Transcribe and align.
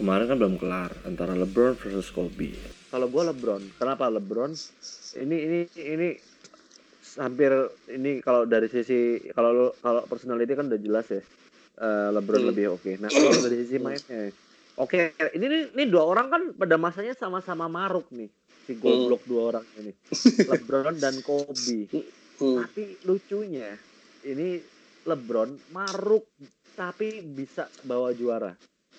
kemarin 0.00 0.26
kan 0.32 0.36
belum 0.40 0.56
kelar 0.56 0.90
antara 1.04 1.36
LeBron 1.36 1.76
versus 1.76 2.08
Kobe. 2.08 2.56
Kalau 2.88 3.06
gue 3.12 3.22
LeBron, 3.28 3.62
kenapa 3.76 4.08
LeBron? 4.08 4.56
Ini 5.20 5.36
ini 5.36 5.60
ini 5.76 6.08
hampir 7.20 7.52
ini 7.92 8.24
kalau 8.24 8.48
dari 8.48 8.72
sisi 8.72 9.20
kalau 9.36 9.76
kalau 9.84 10.08
personality 10.08 10.56
kan 10.56 10.72
udah 10.72 10.80
jelas 10.80 11.06
ya. 11.12 11.20
Uh, 11.80 12.12
LeBron 12.16 12.44
hmm. 12.44 12.50
lebih 12.52 12.64
oke. 12.72 12.80
Okay. 12.80 12.94
Nah 12.96 13.12
kalau 13.12 13.32
dari 13.44 13.56
sisi 13.64 13.76
mainnya, 13.76 14.32
oke 14.80 15.12
okay, 15.16 15.32
ini, 15.36 15.44
ini 15.48 15.58
ini 15.76 15.84
dua 15.88 16.08
orang 16.08 16.26
kan 16.32 16.42
pada 16.56 16.76
masanya 16.80 17.12
sama-sama 17.16 17.68
maruk 17.68 18.08
nih 18.12 18.28
si 18.64 18.76
goblok 18.76 19.24
hmm. 19.24 19.30
dua 19.30 19.42
orang 19.52 19.66
ini, 19.80 19.92
LeBron 20.50 20.96
dan 20.96 21.20
Kobe. 21.20 21.88
Hmm. 22.40 22.56
Tapi 22.64 23.04
lucunya 23.04 23.76
ini 24.24 24.60
LeBron 25.04 25.72
maruk 25.76 26.24
tapi 26.72 27.20
bisa 27.20 27.68
bawa 27.84 28.12
juara. 28.16 28.52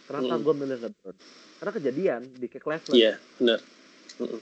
Kenapa 0.07 0.33
hmm. 0.37 0.43
gue 0.43 0.53
milih 0.57 0.77
LeBron? 0.87 1.15
Karena 1.61 1.71
kejadian 1.77 2.21
di 2.37 2.47
Cleveland. 2.49 2.97
Iya, 2.97 3.05
yeah, 3.13 3.15
benar. 3.37 3.59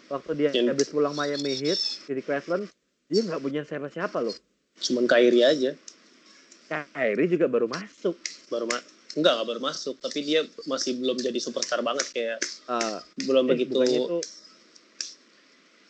Waktu 0.10 0.32
dia 0.36 0.50
Yang... 0.52 0.68
habis 0.76 0.88
pulang 0.92 1.14
Miami 1.16 1.54
Heat 1.56 1.80
di 2.08 2.22
Cleveland, 2.24 2.68
dia 3.08 3.22
nggak 3.26 3.42
punya 3.42 3.62
siapa-siapa 3.64 4.18
loh. 4.24 4.36
Cuman 4.80 5.06
Kyrie 5.08 5.44
aja. 5.46 5.72
Kyrie 6.70 7.28
juga 7.28 7.50
baru 7.50 7.68
masuk. 7.68 8.16
Baru 8.48 8.70
ma 8.70 8.80
Enggak, 9.18 9.42
enggak 9.42 9.48
baru 9.50 9.62
masuk, 9.66 9.96
tapi 9.98 10.22
dia 10.22 10.46
masih 10.70 10.94
belum 11.02 11.18
jadi 11.18 11.40
superstar 11.42 11.82
banget 11.82 12.06
kayak 12.14 12.38
uh, 12.70 13.02
belum 13.26 13.50
eh, 13.50 13.58
begitu. 13.58 13.74
Bukannya 13.74 14.00
itu, 14.06 14.18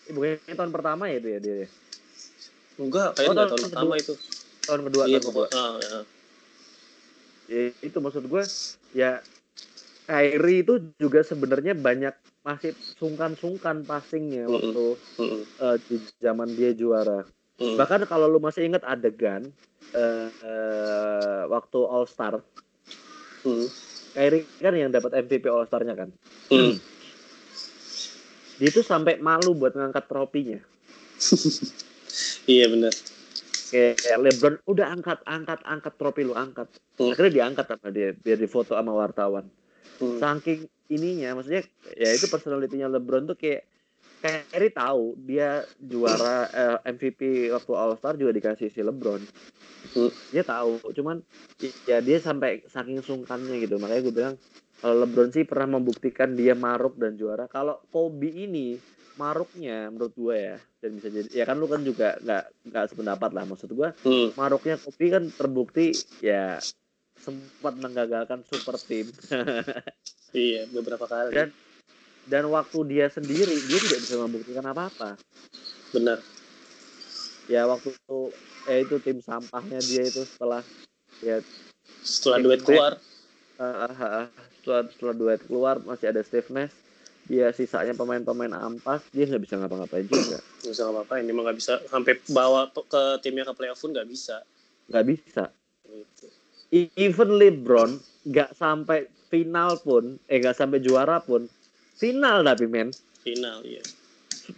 eh, 0.07 0.13
bukannya 0.15 0.55
tahun 0.55 0.71
pertama 0.71 1.03
ya 1.11 1.15
itu 1.19 1.27
ya 1.27 1.39
dia? 1.43 1.67
Enggak, 2.79 3.09
kayaknya 3.19 3.27
oh, 3.27 3.35
tahun, 3.35 3.49
tahun 3.51 3.63
pertama 3.67 3.93
itu. 3.99 4.13
Tahun 4.63 4.81
kedua, 4.87 5.03
iya, 5.03 5.19
tahun 5.19 5.27
kedua. 5.35 5.47
Uh, 5.51 5.75
ya. 5.83 5.99
ya. 7.51 7.61
itu 7.83 7.97
maksud 7.99 8.23
gue 8.23 8.43
ya 8.95 9.19
Kyrie 10.09 10.65
itu 10.65 10.89
juga 10.97 11.21
sebenarnya 11.21 11.77
banyak 11.77 12.41
masih 12.41 12.73
sungkan-sungkan 12.97 13.85
passingnya 13.85 14.49
waktu 14.49 14.97
mm 14.97 15.21
-hmm. 15.21 15.41
uh, 15.61 15.77
di 15.85 16.01
zaman 16.17 16.49
dia 16.57 16.73
juara. 16.73 17.29
Mm 17.61 17.61
-hmm. 17.61 17.77
Bahkan 17.77 18.09
kalau 18.09 18.25
lu 18.25 18.41
masih 18.41 18.65
ingat 18.65 18.81
adegan 18.89 19.53
uh, 19.93 20.27
uh, 20.41 21.45
waktu 21.53 21.79
All 21.85 22.09
Star, 22.09 22.41
mm. 23.45 23.67
Kyrie 24.17 24.49
kan 24.57 24.73
yang 24.73 24.89
dapat 24.89 25.13
MVP 25.13 25.45
All 25.45 25.69
Star-nya 25.69 25.93
kan. 25.93 26.09
Mm. 26.49 26.81
Dia 28.57 28.67
itu 28.73 28.81
sampai 28.81 29.21
malu 29.21 29.53
buat 29.53 29.77
ngangkat 29.77 30.09
tropinya. 30.09 30.57
iya 32.49 32.65
benar. 32.65 32.97
Kayak 33.69 34.17
LeBron 34.25 34.55
udah 34.65 34.89
angkat, 34.89 35.21
angkat, 35.29 35.61
angkat 35.69 35.93
tropi 36.01 36.25
lu 36.25 36.33
angkat. 36.33 36.65
Mm. 36.97 37.13
Akhirnya 37.13 37.33
diangkat 37.45 37.65
sama 37.69 37.93
dia 37.93 38.17
biar 38.17 38.41
difoto 38.41 38.73
sama 38.73 38.97
wartawan 38.97 39.45
hmm. 39.99 40.17
saking 40.19 40.65
ininya 40.89 41.37
maksudnya 41.37 41.63
ya 41.93 42.09
itu 42.09 42.25
personalitinya 42.31 42.89
LeBron 42.89 43.29
tuh 43.29 43.37
kayak 43.37 43.69
kayak 44.19 44.51
Kyrie 44.51 44.75
tahu 44.75 45.15
dia 45.23 45.63
juara 45.79 46.47
eh, 46.51 46.77
MVP 46.91 47.51
waktu 47.55 47.71
All 47.75 47.95
Star 47.95 48.19
juga 48.19 48.35
dikasih 48.35 48.67
si 48.67 48.83
LeBron. 48.83 49.23
Dia 50.35 50.43
tahu 50.43 50.91
cuman 50.91 51.23
ya 51.87 52.03
dia 52.03 52.19
sampai 52.19 52.67
saking 52.67 52.99
sungkannya 52.99 53.63
gitu. 53.63 53.79
Makanya 53.79 54.01
gue 54.03 54.13
bilang 54.13 54.35
kalau 54.83 55.07
LeBron 55.07 55.31
sih 55.31 55.47
pernah 55.47 55.79
membuktikan 55.79 56.35
dia 56.35 56.53
maruk 56.53 56.99
dan 56.99 57.15
juara. 57.15 57.47
Kalau 57.47 57.79
Kobe 57.87 58.27
ini 58.27 58.75
maruknya 59.15 59.91
menurut 59.91 60.15
gue 60.15 60.35
ya 60.35 60.57
dan 60.79 60.95
bisa 60.95 61.11
jadi 61.11 61.27
ya 61.31 61.43
kan 61.43 61.59
lu 61.59 61.67
kan 61.67 61.83
juga 61.83 62.15
nggak 62.19 62.43
nggak 62.71 62.85
sependapat 62.91 63.31
lah. 63.31 63.43
Maksud 63.47 63.71
gue 63.71 63.89
hmm. 64.03 64.27
maruknya 64.35 64.75
Kobe 64.75 65.05
kan 65.07 65.23
terbukti 65.31 65.95
ya 66.19 66.59
sempat 67.21 67.73
menggagalkan 67.77 68.41
super 68.47 68.75
tim. 68.79 69.07
iya, 70.35 70.65
beberapa 70.71 71.05
kali. 71.05 71.35
Dan 71.35 71.49
dan 72.29 72.43
waktu 72.49 72.77
dia 72.85 73.09
sendiri 73.09 73.53
dia 73.67 73.79
tidak 73.81 73.99
bisa 74.05 74.15
membuktikan 74.21 74.65
apa-apa. 74.69 75.17
Benar. 75.93 76.21
Ya 77.49 77.65
waktu 77.65 77.95
itu 77.95 78.19
eh 78.69 78.85
itu 78.85 78.95
tim 79.01 79.19
sampahnya 79.23 79.81
dia 79.81 80.05
itu 80.05 80.21
setelah 80.25 80.61
ya 81.25 81.41
setelah 82.05 82.37
duet 82.41 82.61
keluar. 82.61 83.01
Uh, 83.59 83.89
uh, 83.89 83.91
uh, 83.91 84.25
setelah 84.61 84.87
setelah 84.87 85.15
duet 85.17 85.41
keluar 85.43 85.75
masih 85.83 86.13
ada 86.13 86.21
Steve 86.23 86.47
Nash 86.53 86.71
dia 87.29 87.53
sisanya 87.53 87.93
pemain-pemain 87.93 88.49
ampas 88.57 89.05
dia 89.13 89.29
nggak 89.29 89.45
bisa 89.45 89.61
ngapa-ngapain 89.61 90.09
juga 90.09 90.41
nggak 90.65 90.71
bisa 90.73 90.81
ngapa-ngapain 90.89 91.23
dia 91.29 91.33
nggak 91.37 91.57
bisa 91.61 91.73
sampai 91.85 92.13
bawa 92.33 92.73
ke 92.73 93.01
timnya 93.21 93.45
ke 93.45 93.53
playoff 93.53 93.77
pun 93.77 93.93
nggak 93.93 94.09
bisa 94.09 94.41
nggak 94.89 95.05
bisa 95.05 95.43
gitu 95.85 96.27
even 96.71 97.29
LeBron 97.37 97.97
nggak 98.29 98.53
sampai 98.53 99.09
final 99.29 99.77
pun, 99.81 100.17
eh 100.29 100.37
nggak 100.41 100.57
sampai 100.57 100.81
juara 100.81 101.21
pun, 101.21 101.45
final 101.97 102.45
tapi 102.45 102.65
men. 102.69 102.93
Final, 103.25 103.61
iya. 103.65 103.81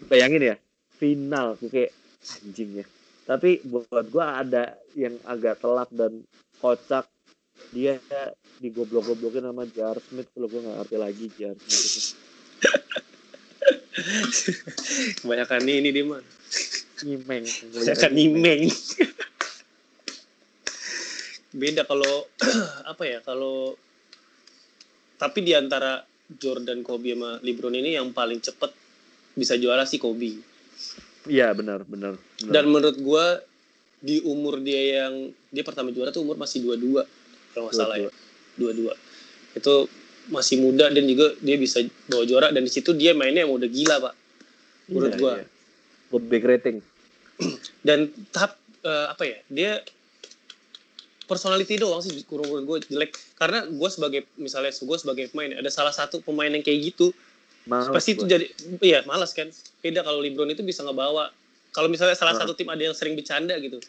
Bayangin 0.07 0.55
ya, 0.55 0.55
final, 0.95 1.59
kayak 1.59 1.91
anjing 2.43 2.83
ya. 2.83 2.85
Tapi 3.27 3.63
buat 3.67 4.07
gua 4.11 4.43
ada 4.43 4.75
yang 4.95 5.15
agak 5.27 5.59
telak 5.59 5.91
dan 5.91 6.23
kocak. 6.59 7.07
Dia 7.71 7.99
digoblok-goblokin 8.57 9.45
sama 9.45 9.69
Jar 9.69 9.99
Smith, 10.01 10.33
kalau 10.33 10.49
gue 10.49 10.65
nggak 10.65 10.77
ngerti 10.81 10.97
lagi 10.97 11.25
Jar 11.37 11.53
Smith 11.61 12.17
Kebanyakan 15.21 15.61
ini 15.69 15.93
dia 15.93 16.01
mah. 16.01 16.25
Nyimeng. 17.05 17.45
Kebanyakan 17.45 18.11
nyimeng 18.17 18.61
beda 21.51 21.83
kalau 21.83 22.27
apa 22.91 23.03
ya 23.03 23.19
kalau 23.23 23.75
tapi 25.19 25.45
di 25.45 25.53
antara 25.53 26.01
Jordan 26.31 26.81
Kobe 26.81 27.13
sama 27.13 27.37
LeBron 27.43 27.75
ini 27.75 27.99
yang 27.99 28.15
paling 28.15 28.39
cepet 28.39 28.71
bisa 29.35 29.59
juara 29.59 29.83
sih 29.83 29.99
Kobe. 29.99 30.39
Iya 31.27 31.53
benar, 31.53 31.85
benar 31.85 32.17
benar. 32.17 32.49
Dan 32.49 32.65
menurut 32.71 32.97
gue 32.97 33.25
di 34.01 34.17
umur 34.25 34.57
dia 34.63 35.05
yang 35.05 35.29
dia 35.53 35.61
pertama 35.61 35.93
juara 35.93 36.09
tuh 36.09 36.25
umur 36.25 36.39
masih 36.41 36.65
dua 36.65 36.73
dua 36.73 37.05
kalau 37.53 37.69
nggak 37.69 37.77
salah 37.77 38.01
ya 38.01 38.09
dua 38.57 38.73
dua 38.73 38.97
itu 39.53 39.85
masih 40.33 40.57
muda 40.57 40.89
dan 40.89 41.05
juga 41.05 41.37
dia 41.37 41.53
bisa 41.61 41.85
bawa 42.09 42.25
juara 42.25 42.47
dan 42.49 42.65
di 42.65 42.71
situ 42.73 42.97
dia 42.97 43.13
mainnya 43.13 43.45
yang 43.45 43.53
udah 43.53 43.69
gila 43.69 43.95
pak 44.01 44.13
menurut 44.89 45.13
iya, 45.13 45.19
gue. 45.21 45.33
Iya. 46.11 46.19
Big 46.27 46.43
rating. 46.43 46.77
dan 47.87 48.09
tahap 48.33 48.57
uh, 48.81 49.13
apa 49.13 49.23
ya 49.23 49.37
dia 49.47 49.71
personality 51.31 51.79
doang 51.79 52.03
sih 52.03 52.11
kurang 52.27 52.67
gue 52.67 52.77
jelek. 52.91 53.15
Karena 53.39 53.63
gue 53.63 53.87
sebagai 53.87 54.27
misalnya 54.35 54.75
gue 54.75 54.97
sebagai 54.99 55.31
pemain 55.31 55.55
ada 55.55 55.71
salah 55.71 55.95
satu 55.95 56.19
pemain 56.19 56.51
yang 56.51 56.59
kayak 56.59 56.91
gitu. 56.91 57.15
Malas 57.63 57.87
pasti 57.87 58.19
itu 58.19 58.27
jadi 58.27 58.51
iya 58.83 58.99
malas 59.07 59.31
kan. 59.31 59.47
Beda 59.79 60.03
kalau 60.03 60.19
LeBron 60.19 60.51
itu 60.51 60.59
bisa 60.59 60.83
ngebawa. 60.83 61.31
Kalau 61.71 61.87
misalnya 61.87 62.19
salah 62.19 62.35
nah. 62.35 62.43
satu 62.43 62.51
tim 62.51 62.67
ada 62.67 62.83
yang 62.83 62.91
sering 62.91 63.15
bercanda 63.15 63.55
gitu 63.55 63.79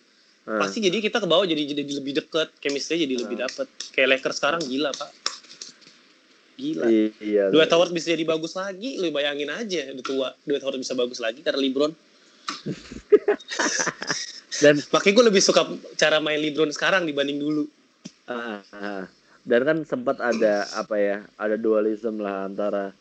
nah. 0.47 0.63
pasti 0.63 0.79
jadi 0.79 1.03
kita 1.03 1.19
ke 1.19 1.27
bawah 1.27 1.43
jadi 1.43 1.75
jadi 1.75 1.83
lebih 1.99 2.23
deket. 2.23 2.55
Chemistry 2.63 3.03
jadi 3.03 3.19
nah. 3.19 3.27
lebih 3.27 3.37
dapet. 3.43 3.67
Kayak 3.91 4.09
Lakers 4.19 4.39
sekarang 4.39 4.63
gila 4.63 4.95
pak. 4.95 5.11
Gila. 6.63 6.87
Iya, 7.19 7.51
Dua 7.51 7.67
Howard 7.67 7.91
bisa 7.91 8.15
jadi 8.15 8.23
bagus 8.23 8.55
lagi. 8.55 9.03
Lu 9.03 9.11
bayangin 9.11 9.51
aja 9.51 9.91
udah 9.91 10.05
tua 10.07 10.29
Dua 10.47 10.63
Howard 10.63 10.79
bisa 10.79 10.95
bagus 10.95 11.19
lagi 11.19 11.43
karena 11.43 11.59
LeBron 11.59 11.91
dan 14.61 14.77
makanya 14.93 15.15
gue 15.17 15.27
lebih 15.33 15.43
suka 15.43 15.65
cara 15.97 16.21
main 16.21 16.37
LeBron 16.37 16.69
sekarang 16.75 17.09
dibanding 17.09 17.41
dulu 17.41 17.65
uh, 18.29 18.61
uh. 18.61 19.05
dan 19.49 19.61
kan 19.65 19.79
sempat 19.89 20.21
ada 20.21 20.69
apa 20.77 20.97
ya 21.01 21.19
ada 21.41 21.57
dualisme 21.57 22.21
lah 22.21 22.45
antara 22.45 22.93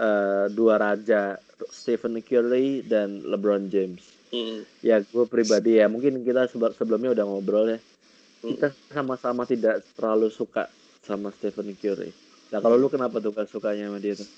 uh, 0.00 0.48
dua 0.48 0.80
raja 0.80 1.36
Stephen 1.68 2.16
Curry 2.24 2.86
dan 2.88 3.20
LeBron 3.28 3.68
James 3.68 4.00
mm. 4.32 4.80
ya 4.80 5.04
gue 5.04 5.24
pribadi 5.28 5.76
ya 5.76 5.92
mungkin 5.92 6.24
kita 6.24 6.48
sebelumnya 6.50 7.12
udah 7.12 7.24
ngobrol 7.28 7.66
ya 7.68 7.78
mm. 7.78 8.48
kita 8.56 8.68
sama-sama 8.88 9.44
tidak 9.44 9.84
terlalu 9.92 10.32
suka 10.32 10.72
sama 11.04 11.28
Stephen 11.36 11.76
Curry 11.76 12.10
nah 12.48 12.64
kalau 12.64 12.80
lu 12.80 12.88
kenapa 12.88 13.20
tuh 13.20 13.34
gak 13.36 13.50
sukanya 13.52 13.92
sama 13.92 14.00
dia 14.00 14.16
tuh 14.16 14.28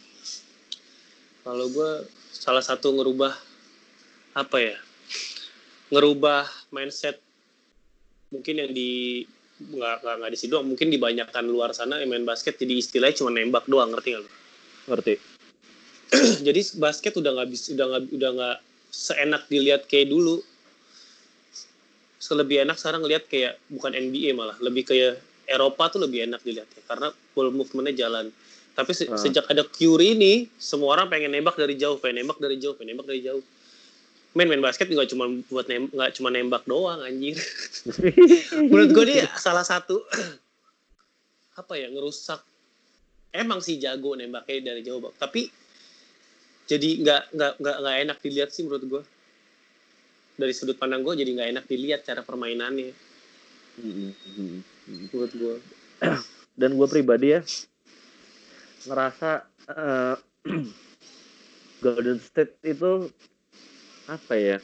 kalau 1.46 1.70
gue 1.70 1.90
salah 2.34 2.64
satu 2.64 2.90
ngerubah 2.90 3.30
apa 4.34 4.58
ya 4.58 4.76
ngerubah 5.90 6.50
mindset 6.74 7.22
mungkin 8.34 8.58
yang 8.58 8.70
di 8.74 9.22
nggak 9.56 10.04
nggak 10.04 10.30
di 10.34 10.38
situ 10.38 10.52
mungkin 10.60 10.92
dibanyakan 10.92 11.48
luar 11.48 11.72
sana 11.72 11.96
yang 12.02 12.12
main 12.12 12.28
basket 12.28 12.60
jadi 12.60 12.76
istilahnya 12.76 13.24
cuma 13.24 13.32
nembak 13.32 13.64
doang 13.64 13.88
ngerti 13.94 14.08
nggak 14.12 14.22
lo? 14.26 14.30
Ngerti. 14.92 15.14
jadi 16.46 16.60
basket 16.76 17.16
udah 17.16 17.30
nggak 17.40 17.48
bisa 17.48 17.72
udah 17.72 17.86
nggak 17.88 18.02
udah 18.12 18.30
nggak 18.36 18.56
seenak 18.92 19.42
dilihat 19.48 19.88
kayak 19.88 20.12
dulu. 20.12 20.44
Selebih 22.20 22.66
enak 22.66 22.76
sekarang 22.76 23.06
ngelihat 23.06 23.30
kayak 23.30 23.56
bukan 23.70 23.94
NBA 23.94 24.36
malah 24.36 24.58
lebih 24.60 24.84
kayak 24.84 25.22
Eropa 25.46 25.94
tuh 25.94 26.02
lebih 26.02 26.26
enak 26.26 26.42
dilihat 26.42 26.66
ya 26.74 26.82
karena 26.90 27.08
full 27.32 27.48
movementnya 27.54 28.06
jalan. 28.06 28.28
Tapi 28.76 28.92
se 28.92 29.08
uh. 29.08 29.16
sejak 29.16 29.48
ada 29.48 29.64
Curry 29.64 30.18
ini 30.18 30.52
semua 30.60 31.00
orang 31.00 31.08
pengen 31.08 31.32
nembak 31.32 31.56
dari 31.56 31.80
jauh, 31.80 31.96
pengen 31.96 32.26
nembak 32.26 32.36
dari 32.42 32.60
jauh, 32.60 32.76
pengen 32.76 32.92
nembak 32.92 33.08
dari 33.08 33.24
jauh 33.24 33.40
main 34.36 34.48
main 34.52 34.60
basket 34.60 34.92
juga 34.92 35.08
cuma 35.08 35.32
buat 35.48 35.64
nem 35.64 35.88
nggak 35.88 36.20
cuma 36.20 36.28
nembak 36.28 36.68
doang 36.68 37.00
anjir 37.00 37.40
menurut 38.68 38.90
gue 38.92 39.04
dia 39.08 39.24
salah 39.40 39.64
satu 39.64 40.04
apa 41.56 41.72
ya 41.74 41.88
ngerusak. 41.88 42.40
Emang 43.32 43.60
sih 43.60 43.76
jago 43.80 44.16
nembaknya 44.16 44.72
dari 44.72 44.80
jauh 44.84 45.00
bang. 45.00 45.12
Tapi 45.16 45.48
jadi 46.68 46.88
nggak 47.04 47.22
nggak 47.36 47.52
nggak 47.60 47.76
nggak 47.80 47.96
enak 48.08 48.18
dilihat 48.20 48.50
sih 48.52 48.64
menurut 48.64 48.84
gue 48.84 49.02
dari 50.36 50.52
sudut 50.52 50.76
pandang 50.76 51.00
gue 51.00 51.16
jadi 51.16 51.30
nggak 51.32 51.50
enak 51.56 51.64
dilihat 51.64 52.00
cara 52.04 52.20
permainannya. 52.20 52.92
Mm, 53.76 53.92
mm, 53.92 54.12
mm. 54.40 54.58
menurut 55.12 55.32
gue 55.36 55.56
dan 56.60 56.70
gue 56.80 56.88
pribadi 56.88 57.36
ya 57.36 57.40
ngerasa 58.88 59.44
eh, 59.68 60.16
Golden 61.84 62.16
State 62.16 62.56
itu 62.64 63.12
apa 64.06 64.34
ya 64.34 64.58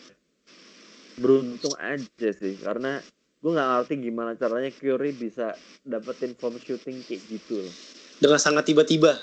beruntung 1.15 1.75
aja 1.77 2.31
sih. 2.31 2.57
Karena 2.57 2.99
gue 3.39 3.51
nggak 3.51 3.69
ngerti 3.69 3.95
gimana 4.01 4.31
caranya 4.33 4.71
Curry 4.71 5.13
bisa 5.13 5.53
dapetin 5.83 6.33
form 6.33 6.57
shooting 6.57 7.03
kayak 7.03 7.23
gitu 7.27 7.61
loh. 7.61 7.75
dengan 8.17 8.39
sangat 8.39 8.71
tiba-tiba. 8.71 9.19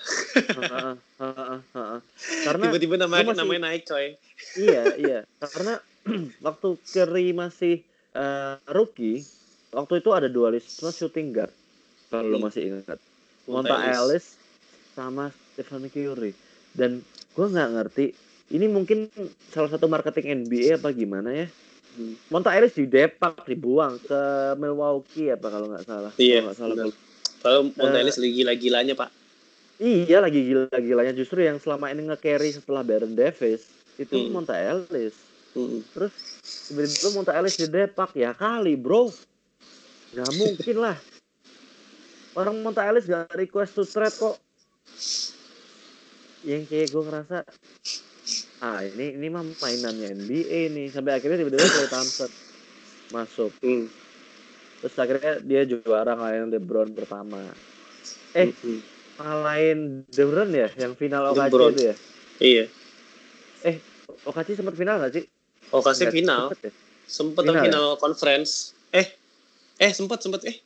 Karena 2.44 2.64
tiba-tiba 2.68 2.96
namanya 2.98 3.32
masih- 3.32 3.40
namanya 3.40 3.62
naik 3.66 3.84
coy. 3.86 4.06
Iya 4.56 4.84
iya. 4.98 5.20
Karena 5.40 5.80
waktu 6.46 6.68
Curry 6.86 7.32
masih 7.32 7.80
eh, 8.12 8.54
rookie 8.68 9.24
waktu 9.70 10.02
itu 10.02 10.10
ada 10.12 10.28
dualisme 10.28 10.90
shooting 10.90 11.32
guard 11.32 11.54
kalau 12.10 12.28
lo 12.28 12.38
Hmm. 12.38 12.46
masih 12.50 12.62
ingat. 12.68 13.00
Monta. 13.46 13.78
Ellis. 13.88 14.36
Sama 14.92 15.32
Stephen 15.54 15.88
Curry. 15.88 16.36
Dan 16.72 17.00
gue 17.32 17.48
nggak 17.48 17.70
ngerti 17.72 18.06
ini 18.50 18.66
mungkin 18.66 19.10
salah 19.54 19.70
satu 19.70 19.86
marketing 19.86 20.46
NBA 20.46 20.82
apa 20.82 20.90
gimana 20.90 21.30
ya? 21.34 21.48
Hmm. 21.98 22.16
Monta 22.34 22.54
Ellis 22.54 22.74
didepak 22.78 23.46
dibuang 23.46 23.98
ke 24.02 24.22
Milwaukee 24.58 25.34
apa 25.34 25.48
kalau 25.50 25.68
nggak 25.70 25.86
salah. 25.86 26.12
Iya, 26.18 26.42
Kalau 26.42 26.46
nggak 26.50 26.58
salah 26.58 26.76
kalau 27.40 27.60
Monta 27.72 27.98
Eh, 27.98 28.02
Ellis 28.04 28.18
lagi 28.20 28.34
gila-gilanya 28.36 28.94
pak. 28.98 29.10
Iya 29.80 30.18
lagi 30.20 30.40
gila-gilanya. 30.44 31.14
Justru 31.16 31.40
yang 31.46 31.56
selama 31.56 31.88
ini 31.88 32.04
nge-carry 32.12 32.52
setelah 32.52 32.84
Baron 32.84 33.16
Davis 33.16 33.70
itu 33.96 34.16
Hmm. 34.16 34.32
Monta 34.42 34.56
Ellis 34.58 35.16
Mm. 35.58 35.82
terus 35.98 36.14
tiba-tiba 36.70 37.10
Monta 37.18 37.34
Ellis 37.34 37.58
didepak 37.58 38.14
ya 38.14 38.38
kali 38.38 38.78
bro. 38.78 39.10
Nggak 40.14 40.32
mungkin 40.38 40.76
lah. 40.78 40.98
Orang 42.38 42.62
Monta 42.62 42.86
Ellis 42.86 43.10
gak 43.10 43.34
request 43.34 43.74
to 43.74 43.84
trade 43.84 44.14
kok. 44.14 44.38
Yang 46.46 46.64
kayak 46.70 46.88
gue 46.94 47.04
ngerasa 47.04 47.38
ah 48.60 48.84
ini 48.84 49.16
ini 49.16 49.28
mah 49.32 49.44
mainannya 49.44 50.16
NBA 50.16 50.72
nih. 50.76 50.88
Sampai 50.92 51.16
akhirnya 51.16 51.40
tiba-tiba 51.44 51.64
Klay 51.64 51.90
Thompson 51.90 52.32
masuk. 53.10 53.52
Mm. 53.66 53.90
terus 54.80 54.96
akhirnya 54.96 55.44
dia 55.44 55.68
juara 55.68 56.16
ngalahin 56.16 56.56
LeBron 56.56 56.96
pertama. 56.96 57.42
Eh 58.32 58.54
Mm. 58.64 58.80
ngalahin 59.20 59.80
LeBron 60.16 60.50
ya? 60.56 60.68
Yang 60.80 60.94
final 60.96 61.36
OKC 61.36 61.40
LeBron. 61.52 61.72
itu 61.76 61.82
ya? 61.84 61.96
Iya. 62.40 62.66
OKC 64.24 64.56
sempat 64.56 64.76
final 64.80 64.96
gak 65.04 65.14
sih? 65.16 65.24
Nggak 65.70 66.12
final. 66.12 66.44
sempet 66.50 66.60
ya? 66.64 66.72
sempet 67.10 67.44
Final 67.44 67.64
final, 67.66 67.86
ya? 67.94 68.00
conference. 68.00 68.52
Eh 68.96 69.08
eh 69.80 69.92
sempet 69.92 70.20
sempet 70.24 70.42
eh. 70.48 70.58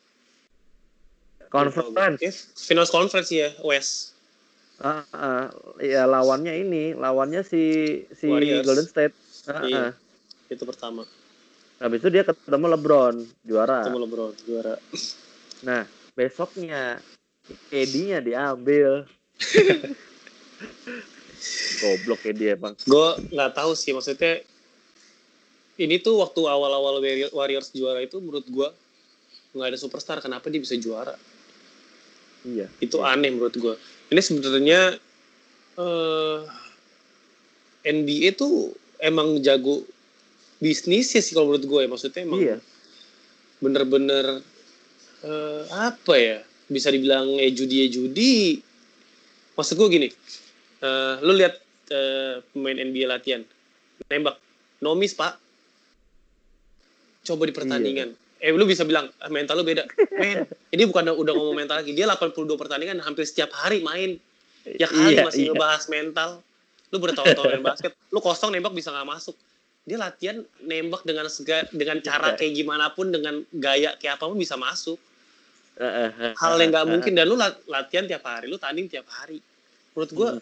Conference. 1.49 2.17
Eh, 2.21 2.33
final 2.57 2.87
conference 2.89 3.29
ya 3.29 3.53
West 3.61 4.12
Ah, 4.79 5.05
ah, 5.11 5.47
ya 5.77 6.03
lawannya 6.03 6.53
ini, 6.55 6.93
lawannya 6.93 7.41
si 7.41 7.61
si 8.09 8.27
Warriors. 8.27 8.65
Golden 8.65 8.87
State. 8.87 9.15
Ah, 9.45 9.61
Iya. 9.61 9.83
ah. 9.85 9.91
itu 10.47 10.63
pertama 10.63 11.03
Habis 11.77 11.99
itu 11.99 12.09
dia 12.09 12.23
ketemu 12.23 12.65
LeBron, 12.69 13.15
juara. 13.41 13.83
ketemu 13.83 13.99
LeBron 14.01 14.31
juara 14.43 14.75
Nah, 15.61 15.83
besoknya 16.13 17.01
KD-nya 17.67 18.19
diambil. 18.19 19.03
Goblok 21.75 22.19
KD 22.21 22.55
emang. 22.55 22.73
gue 22.79 23.07
nggak 23.29 23.51
tahu 23.51 23.73
sih 23.73 23.91
maksudnya 23.91 24.39
ini 25.75 25.99
tuh 25.99 26.15
waktu 26.17 26.39
awal-awal 26.39 26.97
Warrior- 26.97 27.33
Warriors 27.33 27.73
juara 27.73 27.99
itu 27.99 28.15
menurut 28.17 28.45
gue 28.45 28.69
nggak 29.51 29.67
ada 29.67 29.77
superstar 29.77 30.17
kenapa 30.17 30.47
dia 30.47 30.61
bisa 30.61 30.77
juara 30.77 31.17
Iya. 32.43 32.71
itu 32.77 32.95
Iya. 32.95 33.11
aneh 33.11 33.29
menurut 33.29 33.51
gue 33.53 33.75
ini 34.13 34.21
sebenarnya 34.21 34.81
eh 35.73 36.39
NBA 37.83 38.37
tuh 38.37 38.71
emang 39.01 39.41
jago 39.41 39.83
bisnis 40.61 41.11
ya 41.11 41.19
sih 41.19 41.35
kalau 41.35 41.51
menurut 41.51 41.65
gue 41.65 41.79
ya 41.83 41.89
maksudnya 41.89 42.21
emang 42.23 42.39
Iya. 42.39 42.57
bener-bener 43.59 44.39
eh, 45.25 45.63
apa 45.73 46.13
ya 46.15 46.37
bisa 46.69 46.87
dibilang 46.87 47.27
ya 47.35 47.49
judi 47.51 47.83
ya 47.83 47.87
judi 47.91 48.63
maksud 49.57 49.75
gue 49.75 49.87
gini 49.91 50.07
eh, 50.79 51.13
lu 51.19 51.33
lihat 51.35 51.59
eh, 51.91 52.39
pemain 52.53 52.77
NBA 52.77 53.09
latihan 53.09 53.43
nembak 54.07 54.37
nomis 54.79 55.15
pak. 55.15 55.39
Coba 57.23 57.47
di 57.47 57.55
pertandingan 57.55 58.11
eh 58.43 58.51
lu 58.51 58.67
bisa 58.67 58.83
bilang 58.83 59.07
"Ah, 59.17 59.31
mental 59.31 59.55
lu 59.55 59.63
beda 59.63 59.87
men 60.19 60.43
ini 60.69 60.83
bukan 60.83 61.07
udah 61.09 61.31
ngomong 61.31 61.55
mental 61.55 61.79
lagi 61.79 61.91
dia 61.91 62.03
82 62.05 62.43
pertandingan 62.53 62.99
hampir 62.99 63.23
setiap 63.23 63.55
hari 63.55 63.79
main 63.79 64.19
ya 64.67 64.85
kali 64.85 65.15
Iya, 65.15 65.23
masih 65.23 65.41
iya. 65.41 65.49
ngebahas 65.49 65.83
mental 65.87 66.29
lu 66.91 66.97
bertahun-tahun 66.99 67.47
main 67.53 67.63
basket 67.65 67.95
lu 68.11 68.19
kosong 68.19 68.51
nembak 68.51 68.71
bisa 68.71 68.91
nggak 68.91 69.07
masuk 69.09 69.35
dia 69.83 69.99
latihan 69.99 70.39
nembak 70.61 71.03
dengan 71.03 71.27
sega, 71.27 71.67
dengan 71.71 71.99
cara 71.99 72.31
Iya. 72.31 72.37
kayak 72.37 72.53
gimana 72.53 72.85
pun 72.89 73.07
dengan 73.09 73.43
gaya 73.49 73.95
kayak 73.95 74.15
apa 74.15 74.27
pun 74.27 74.35
bisa 74.35 74.55
masuk 74.55 74.99
hal 76.35 76.53
yang 76.55 76.69
nggak 76.69 76.85
mungkin 76.85 77.11
dan 77.13 77.25
lu 77.25 77.33
lat- 77.33 77.63
latihan 77.65 78.05
tiap 78.05 78.23
hari 78.23 78.45
lu 78.45 78.55
tanding 78.55 78.85
tiap 78.85 79.07
hari 79.09 79.39
menurut 79.91 80.11
gua 80.11 80.29
Hmm. 80.33 80.41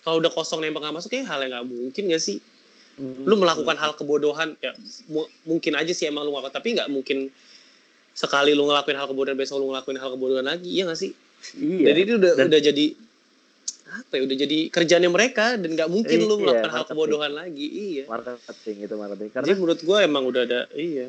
kalau 0.00 0.16
udah 0.18 0.30
kosong 0.30 0.60
nembak 0.60 0.80
nggak 0.80 0.96
masuk 0.96 1.10
kayak 1.10 1.26
hal 1.26 1.40
yang 1.40 1.52
nggak 1.52 1.66
mungkin 1.66 2.02
gak 2.06 2.20
sih. 2.20 2.38
Lu 2.98 3.34
melakukan 3.34 3.74
hal 3.74 3.92
kebodohan 3.92 4.56
ya 4.58 4.72
mu- 5.06 5.28
mungkin 5.44 5.72
aja 5.72 5.90
sih 5.90 6.04
emang 6.04 6.22
lu 6.22 6.32
ngelakuin 6.32 6.52
tapi 6.52 6.68
nggak 6.72 6.88
mungkin 6.88 7.28
sekali 8.12 8.52
lu 8.52 8.64
ngelakuin 8.64 8.94
hal 8.94 9.06
kebodohan 9.06 9.34
besok 9.34 9.56
lu 9.56 9.70
ngelakuin 9.70 9.96
hal 9.96 10.10
kebodohan 10.10 10.44
lagi 10.44 10.68
iya 10.68 10.84
gak 10.84 10.98
sih 10.98 11.12
Iya. 11.52 11.88
jadi 11.88 12.00
itu 12.02 12.12
udah 12.16 12.32
Dan- 12.34 12.48
udah 12.48 12.60
jadi 12.62 12.86
apa 13.90 14.12
ya 14.12 14.22
udah 14.22 14.36
jadi 14.38 14.58
kerjanya 14.68 15.08
mereka 15.08 15.56
dan 15.56 15.72
nggak 15.72 15.88
mungkin 15.88 16.18
lu 16.20 16.28
Iya, 16.30 16.42
melakukan 16.42 16.68
hal 16.68 16.76
marketing. 16.76 16.90
kebodohan 16.92 17.32
lagi 17.32 17.66
iya 17.66 18.04
marketing 18.04 18.76
itu 18.80 18.94
marketing. 18.94 19.28
jadi 19.28 19.34
Karena 19.34 19.52
menurut 19.56 19.80
gua 19.80 19.98
emang 20.00 20.24
udah 20.24 20.42
ada 20.42 20.60
iya 20.72 21.06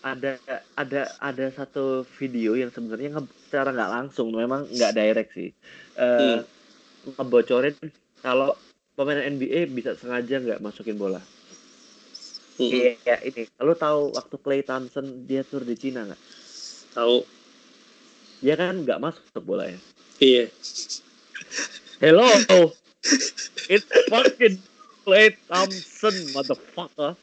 ada 0.00 0.40
ada 0.74 1.00
ada 1.20 1.46
satu 1.50 1.84
video 2.16 2.56
yang 2.56 2.72
sebenarnya 2.72 3.20
secara 3.44 3.68
nggak 3.70 3.90
langsung 3.92 4.32
memang 4.32 4.64
nggak 4.66 4.92
direct 4.94 5.30
sih 5.30 5.52
Eh 5.92 6.40
ngebocorin 7.12 7.76
kalau 8.18 8.56
pemain 9.00 9.24
NBA 9.24 9.72
bisa 9.72 9.96
sengaja 9.96 10.36
nggak 10.44 10.60
masukin 10.60 11.00
bola? 11.00 11.24
Mm-mm. 12.60 12.68
iya 13.00 13.16
ini. 13.24 13.48
Lu 13.56 13.72
tahu 13.72 14.12
waktu 14.12 14.36
Clay 14.44 14.60
Thompson 14.60 15.24
dia 15.24 15.40
tur 15.40 15.64
di 15.64 15.72
Cina 15.72 16.04
nggak? 16.04 16.20
Tahu. 16.92 17.24
Dia 18.44 18.60
kan 18.60 18.76
nggak 18.84 19.00
masuk 19.00 19.40
bola 19.40 19.72
ya 19.72 19.80
iya. 20.20 20.44
Hello. 21.96 22.28
It's 23.72 23.88
fucking 24.12 24.60
Clay 25.08 25.32
Thompson 25.48 26.12
motherfucker. 26.36 27.16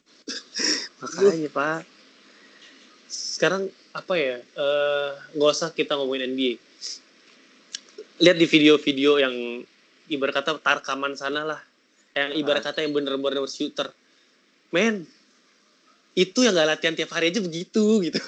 Makanya 0.98 1.50
pak. 1.54 1.86
Sekarang 3.06 3.70
apa 3.94 4.14
ya 4.18 4.42
eh, 4.42 5.10
nggak 5.38 5.54
usah 5.54 5.70
kita 5.70 5.94
ngomongin 5.94 6.34
NBA 6.34 6.58
lihat 8.18 8.34
di 8.34 8.50
video-video 8.50 9.22
yang 9.22 9.62
ibarat 10.10 10.42
kata 10.42 10.58
tarkaman 10.58 11.14
sana 11.14 11.46
lah 11.46 11.67
yang 12.26 12.32
ibarat 12.34 12.66
kata 12.66 12.82
yang 12.82 12.94
bener-bener 12.96 13.46
shooter. 13.46 13.88
Men 14.74 15.06
itu 16.18 16.42
yang 16.42 16.58
gak 16.58 16.66
latihan 16.66 16.94
tiap 16.98 17.14
hari 17.14 17.30
aja 17.30 17.38
begitu 17.38 18.02
gitu. 18.02 18.18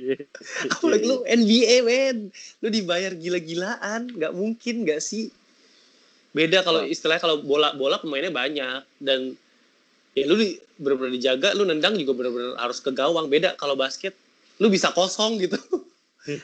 Apalagi 0.72 1.04
lu 1.04 1.20
NBA 1.28 1.84
men. 1.84 2.32
Lu 2.64 2.68
dibayar 2.72 3.12
gila-gilaan. 3.12 4.08
Nggak 4.16 4.32
mungkin 4.32 4.88
nggak 4.88 5.04
sih? 5.04 5.28
Beda 6.32 6.64
kalau 6.64 6.80
istilahnya 6.86 7.20
kalau 7.20 7.44
bola 7.44 7.76
bola 7.76 8.00
pemainnya 8.00 8.32
banyak. 8.32 8.80
Dan 8.96 9.36
ya 10.16 10.24
lu 10.24 10.40
di, 10.40 10.56
bener-bener 10.80 11.20
dijaga 11.20 11.52
lu 11.52 11.68
nendang 11.68 12.00
juga 12.00 12.16
bener-bener 12.16 12.56
harus 12.56 12.80
ke 12.80 12.88
gawang. 12.88 13.28
Beda 13.28 13.52
kalau 13.60 13.76
basket 13.76 14.16
lu 14.56 14.72
bisa 14.72 14.88
kosong 14.96 15.40
gitu. 15.40 15.60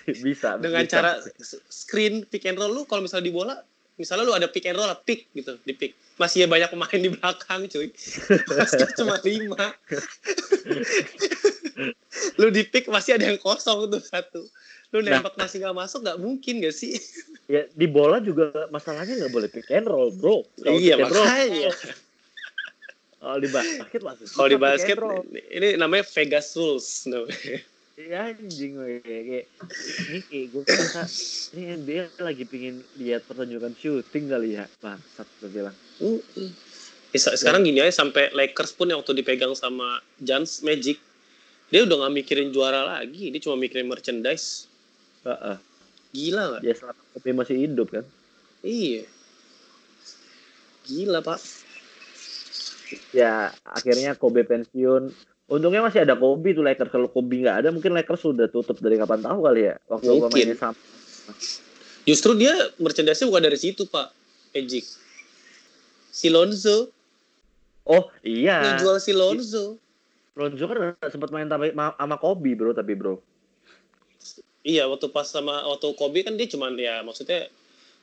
Bisa 0.08 0.56
dengan 0.56 0.88
bisa. 0.88 0.92
cara 0.98 1.12
screen 1.68 2.24
pick 2.24 2.48
and 2.48 2.56
roll 2.56 2.72
lu 2.72 2.88
kalau 2.88 3.04
misalnya 3.04 3.28
di 3.28 3.34
bola 3.36 3.60
misalnya 3.96 4.24
lu 4.28 4.32
ada 4.36 4.48
pick 4.48 4.64
and 4.68 4.76
roll 4.76 4.92
pick 5.04 5.28
gitu 5.32 5.56
di 5.64 5.72
pick. 5.72 5.96
Masih 6.16 6.44
ya 6.44 6.46
banyak 6.48 6.72
pemain 6.72 7.00
di 7.00 7.10
belakang 7.12 7.68
cuy. 7.68 7.88
Cuma 9.00 9.20
lima. 9.24 9.72
Lu 12.40 12.48
di 12.48 12.64
pick 12.64 12.88
masih 12.88 13.20
ada 13.20 13.28
yang 13.28 13.40
kosong 13.40 13.92
tuh 13.92 14.00
satu. 14.00 14.48
Lu 14.94 15.04
Nah. 15.04 15.20
nembak 15.20 15.36
masih 15.36 15.60
nggak 15.60 15.76
masuk 15.76 16.00
nggak 16.04 16.18
mungkin 16.20 16.64
gak 16.64 16.76
sih? 16.76 16.96
Ya 17.46 17.62
di 17.78 17.86
bola 17.86 18.18
juga 18.18 18.50
masalahnya 18.74 19.22
nggak 19.22 19.30
boleh 19.30 19.46
pick 19.46 19.70
and 19.70 19.86
roll 19.86 20.10
bro. 20.10 20.42
Kalau 20.58 20.82
iya 20.82 20.98
pick 20.98 21.06
and 21.06 21.14
roll, 21.14 21.26
makanya. 21.30 21.70
Kalau 23.22 23.38
di 23.38 23.48
basket 23.54 24.00
masih 24.02 24.24
kalau 24.34 24.48
di 24.50 24.58
basket 24.58 24.96
ini 25.54 25.68
namanya 25.78 26.04
Vegas 26.10 26.58
rules 26.58 27.06
namanya. 27.06 27.62
Ya 27.96 28.28
anjing 28.28 28.76
gue 28.76 29.00
kayak 29.00 29.44
ini 30.12 30.18
kayak 30.28 30.46
gue 30.52 30.62
kata 30.68 31.02
ini 31.56 31.62
NBA 31.80 32.20
lagi 32.20 32.44
pingin 32.44 32.84
lihat 33.00 33.24
pertunjukan 33.24 33.72
syuting 33.72 34.28
kali 34.28 34.60
ya 34.60 34.68
bangsat 34.84 35.24
gue 35.40 35.48
bilang. 35.48 35.76
Uh, 35.98 36.20
uh. 36.20 36.52
Ya, 37.16 37.18
se- 37.18 37.36
sekarang 37.40 37.64
gini 37.64 37.80
aja 37.80 38.04
sampai 38.04 38.28
Lakers 38.36 38.76
pun 38.76 38.92
yang 38.92 39.00
waktu 39.00 39.16
dipegang 39.16 39.56
sama 39.56 40.04
Jans 40.20 40.60
Magic 40.60 41.00
dia 41.72 41.82
udah 41.82 42.06
nggak 42.06 42.14
mikirin 42.14 42.52
juara 42.54 42.86
lagi. 42.86 43.32
Dia 43.32 43.40
cuma 43.42 43.58
mikirin 43.58 43.90
merchandise. 43.90 44.70
Heeh. 45.26 45.58
gila 46.14 46.42
nggak? 46.54 46.62
Ya 46.62 46.74
selama 46.76 47.02
Kobe 47.16 47.30
masih 47.34 47.56
hidup 47.66 47.88
kan? 47.90 48.04
Iya. 48.62 49.04
Gila 50.86 51.18
pak. 51.24 51.40
Ya 53.10 53.50
akhirnya 53.66 54.14
Kobe 54.14 54.46
pensiun 54.46 55.10
untungnya 55.46 55.82
masih 55.82 56.02
ada 56.02 56.18
Kobe 56.18 56.54
tuh 56.54 56.66
Lakers. 56.66 56.90
Kalau 56.90 57.08
Kobe 57.10 57.42
nggak 57.42 57.56
ada 57.64 57.68
mungkin 57.70 57.94
Lakers 57.94 58.22
sudah 58.22 58.46
tutup 58.50 58.78
dari 58.82 58.98
kapan 58.98 59.22
tahu 59.22 59.38
kali 59.46 59.70
ya 59.70 59.74
waktu 59.86 60.10
Mungkin. 60.18 60.46
sama. 60.58 60.74
Justru 62.06 62.38
dia 62.38 62.54
merchandise 62.78 63.22
bukan 63.26 63.42
dari 63.42 63.58
situ 63.58 63.86
pak 63.86 64.14
Magic. 64.54 64.84
Si 66.10 66.26
Lonzo. 66.30 66.90
Oh 67.86 68.10
iya. 68.26 68.74
Yang 68.74 68.76
jual 68.82 68.96
si 68.98 69.12
Lonzo. 69.14 69.78
Lonzo 70.34 70.64
kan 70.68 70.94
sempat 71.10 71.30
main 71.30 71.46
sama 71.48 72.16
Kobe 72.18 72.54
bro 72.54 72.74
tapi 72.74 72.94
bro. 72.98 73.18
Iya, 74.66 74.90
waktu 74.90 75.06
pas 75.14 75.30
sama 75.30 75.62
waktu 75.70 75.94
Kobe 75.94 76.26
kan 76.26 76.34
dia 76.34 76.50
cuman 76.50 76.74
ya 76.74 76.98
maksudnya 77.06 77.46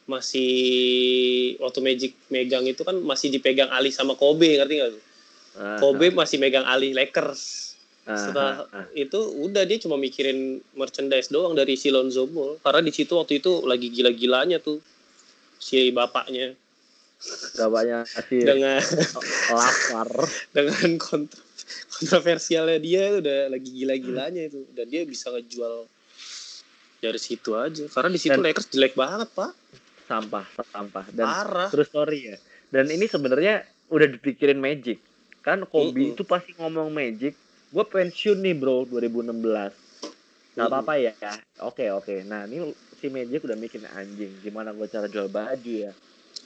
masih 0.07 0.51
waktu 1.59 1.79
Magic 1.83 2.11
megang 2.31 2.63
itu 2.67 2.87
kan 2.87 2.95
masih 3.03 3.31
dipegang 3.31 3.67
alih 3.71 3.91
sama 3.91 4.15
Kobe, 4.15 4.59
ngerti 4.59 4.79
nggak 4.79 4.91
tuh? 4.95 5.03
Ah, 5.53 5.77
Kobe 5.77 6.09
masih 6.09 6.41
megang 6.41 6.65
alih 6.65 6.91
Lakers. 6.91 7.73
ah, 8.03 8.17
Setelah 8.17 8.53
ah, 8.67 8.81
ah. 8.81 8.85
itu 8.91 9.15
udah 9.15 9.63
dia 9.63 9.77
cuma 9.77 9.95
mikirin 9.95 10.57
merchandise 10.73 11.29
doang 11.29 11.53
dari 11.53 11.77
si 11.77 11.93
Lonzo 11.93 12.25
Ball. 12.25 12.57
Karena 12.59 12.81
di 12.81 12.89
situ 12.89 13.13
waktu 13.13 13.37
itu 13.37 13.61
lagi 13.63 13.87
gila-gilanya 13.87 14.57
tuh 14.57 14.81
si 15.55 15.93
bapaknya. 15.93 16.57
Banyak 17.55 18.03
kasih 18.03 18.39
dengan 18.43 18.83
lapar 19.55 20.09
dengan 20.51 20.99
kontra, 20.99 21.39
kontroversialnya 21.95 22.79
dia 22.83 23.15
udah 23.15 23.39
lagi 23.47 23.69
gila-gilanya 23.71 24.51
itu. 24.51 24.67
Dan 24.73 24.89
dia 24.89 25.05
bisa 25.05 25.31
ngejual 25.31 25.87
dari 26.99 27.19
situ 27.21 27.55
aja. 27.55 27.87
Karena 27.87 28.09
di 28.09 28.19
situ 28.19 28.35
Dan- 28.35 28.43
Lakers 28.43 28.67
jelek 28.73 28.97
banget 28.97 29.29
pak. 29.31 29.53
Sampah 30.03 30.43
sampah. 30.67 31.05
Dan 31.15 31.23
parah. 31.23 31.69
terus 31.71 31.87
story 31.87 32.35
ya. 32.35 32.37
Dan 32.67 32.91
ini 32.91 33.07
sebenarnya 33.07 33.63
udah 33.87 34.07
dipikirin 34.09 34.57
Magic 34.59 34.99
kan 35.43 35.59
Kobe 35.67 35.99
Mm-mm. 35.99 36.13
itu 36.15 36.23
pasti 36.23 36.55
ngomong 36.55 36.89
Magic. 36.89 37.35
Gue 37.69 37.83
pensiun 37.83 38.39
nih 38.39 38.55
bro 38.55 38.87
2016 38.87 39.83
nggak 40.53 40.69
apa-apa 40.69 40.93
ya 41.01 41.13
oke 41.65 41.81
oke. 41.97 42.15
Nah 42.29 42.45
ini 42.45 42.71
si 43.01 43.09
Magic 43.09 43.43
udah 43.43 43.57
mikir 43.57 43.83
anjing. 43.83 44.31
Gimana 44.39 44.71
gue 44.71 44.87
cara 44.87 45.09
jual 45.11 45.27
baju 45.27 45.73
ya? 45.89 45.91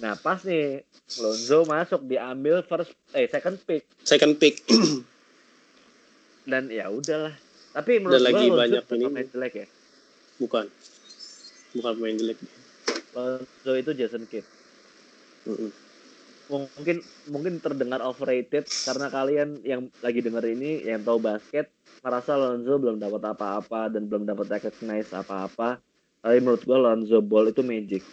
Nah 0.01 0.17
pas 0.17 0.41
nih 0.41 0.81
Lonzo 1.19 1.67
masuk 1.67 2.01
diambil 2.07 2.63
first 2.65 2.95
eh 3.13 3.27
second 3.29 3.59
pick. 3.67 3.83
Second 4.07 4.39
pick. 4.39 4.63
Dan 6.47 6.71
ya 6.71 6.87
udahlah. 6.87 7.35
Tapi 7.75 7.99
menurut 8.01 8.23
lagi 8.23 8.47
gue 8.47 8.55
Lonzo 8.55 8.61
banyak 8.63 8.83
pemain 8.87 9.27
jelek 9.27 9.53
ya. 9.53 9.67
Bukan. 10.39 10.65
Bukan 11.75 11.91
pemain 11.99 12.15
jelek. 12.15 12.37
Lonzo 13.11 13.71
itu 13.75 13.91
Jason 13.91 14.23
Kidd. 14.25 14.47
Mungkin 16.49 17.03
mungkin 17.27 17.53
terdengar 17.59 17.99
overrated 18.03 18.67
karena 18.87 19.07
kalian 19.11 19.59
yang 19.67 19.91
lagi 19.99 20.23
denger 20.23 20.43
ini 20.47 20.83
yang 20.87 21.03
tahu 21.03 21.19
basket 21.19 21.67
merasa 22.01 22.39
Lonzo 22.39 22.79
belum 22.79 22.99
dapat 23.03 23.21
apa-apa 23.35 23.91
dan 23.91 24.07
belum 24.07 24.23
dapat 24.27 24.47
recognize 24.59 25.11
apa-apa. 25.11 25.79
Tapi 26.23 26.37
menurut 26.39 26.63
gua 26.63 26.91
Lonzo 26.91 27.19
Ball 27.19 27.51
itu 27.51 27.61
magic. 27.61 28.03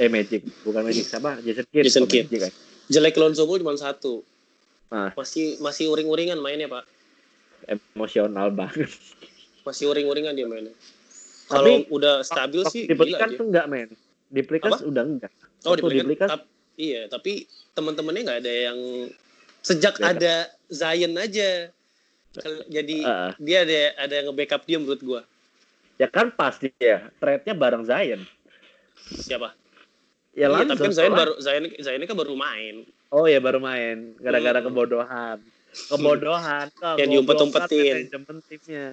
Eh 0.00 0.08
magic 0.08 0.44
bukan 0.64 0.88
magic. 0.88 1.04
Siapa? 1.08 1.40
Jason 1.40 1.66
Kidd. 1.68 1.84
Jason 1.84 2.04
Kidd. 2.08 2.26
Magic, 2.28 2.40
kan? 2.48 2.52
jelek 2.92 3.16
Lonzo 3.16 3.48
Ball 3.48 3.60
cuma 3.62 3.74
satu. 3.78 4.20
Nah. 4.92 5.08
masih 5.16 5.56
masih 5.64 5.88
uring-uringan 5.88 6.36
mainnya 6.36 6.68
pak. 6.68 6.84
Emosional 7.96 8.52
banget. 8.52 8.92
Masih 9.64 9.88
uring-uringan 9.88 10.36
dia 10.36 10.44
mainnya. 10.44 10.76
Kalau 11.48 11.84
udah 11.88 12.20
stabil 12.20 12.60
sih 12.68 12.84
di 12.84 12.92
gila 12.92 13.00
Pelicans 13.00 13.32
dia. 13.32 13.44
enggak 13.44 13.66
men. 13.72 13.88
Di 14.28 14.42
udah 14.84 15.04
enggak. 15.04 15.32
Oh 15.64 15.76
di 15.76 15.88
iya 16.82 17.06
tapi 17.06 17.46
teman-temannya 17.72 18.22
nggak 18.22 18.40
ada 18.42 18.52
yang 18.64 18.78
sejak 19.60 19.94
Backup. 19.94 20.18
ada 20.18 20.34
Zion 20.66 21.14
aja 21.14 21.70
jadi 22.66 22.96
Heeh. 22.98 23.30
dia 23.38 23.58
ada 23.62 23.76
ada 24.00 24.14
yang 24.14 24.26
nge-backup 24.28 24.62
dia 24.64 24.76
menurut 24.76 24.98
gua 25.00 25.20
ya 25.94 26.08
kan 26.08 26.28
pasti 26.30 26.74
ya 26.74 27.06
trade-nya 27.16 27.54
bareng 27.54 27.84
Zion 27.84 28.26
siapa 29.14 29.54
ya 30.32 30.48
iya, 30.48 30.64
tapi 30.66 30.80
kan 30.80 30.90
Zion 30.90 31.12
baru 31.12 31.38
Zion 31.38 31.70
Zion 31.76 31.96
ini 31.96 32.06
kan 32.06 32.16
baru 32.16 32.34
main 32.34 32.82
Oh 33.12 33.28
ya 33.28 33.38
baru 33.38 33.60
main 33.60 34.16
gara-gara 34.16 34.56
Hmm. 34.56 34.72
kebodohan. 34.72 35.36
Kebodohan. 35.84 36.64
Yang 36.64 36.72
kegoblokan 36.72 37.08
diumpet-umpetin. 37.12 37.94
manajemen 38.08 38.36
timnya. 38.42 38.86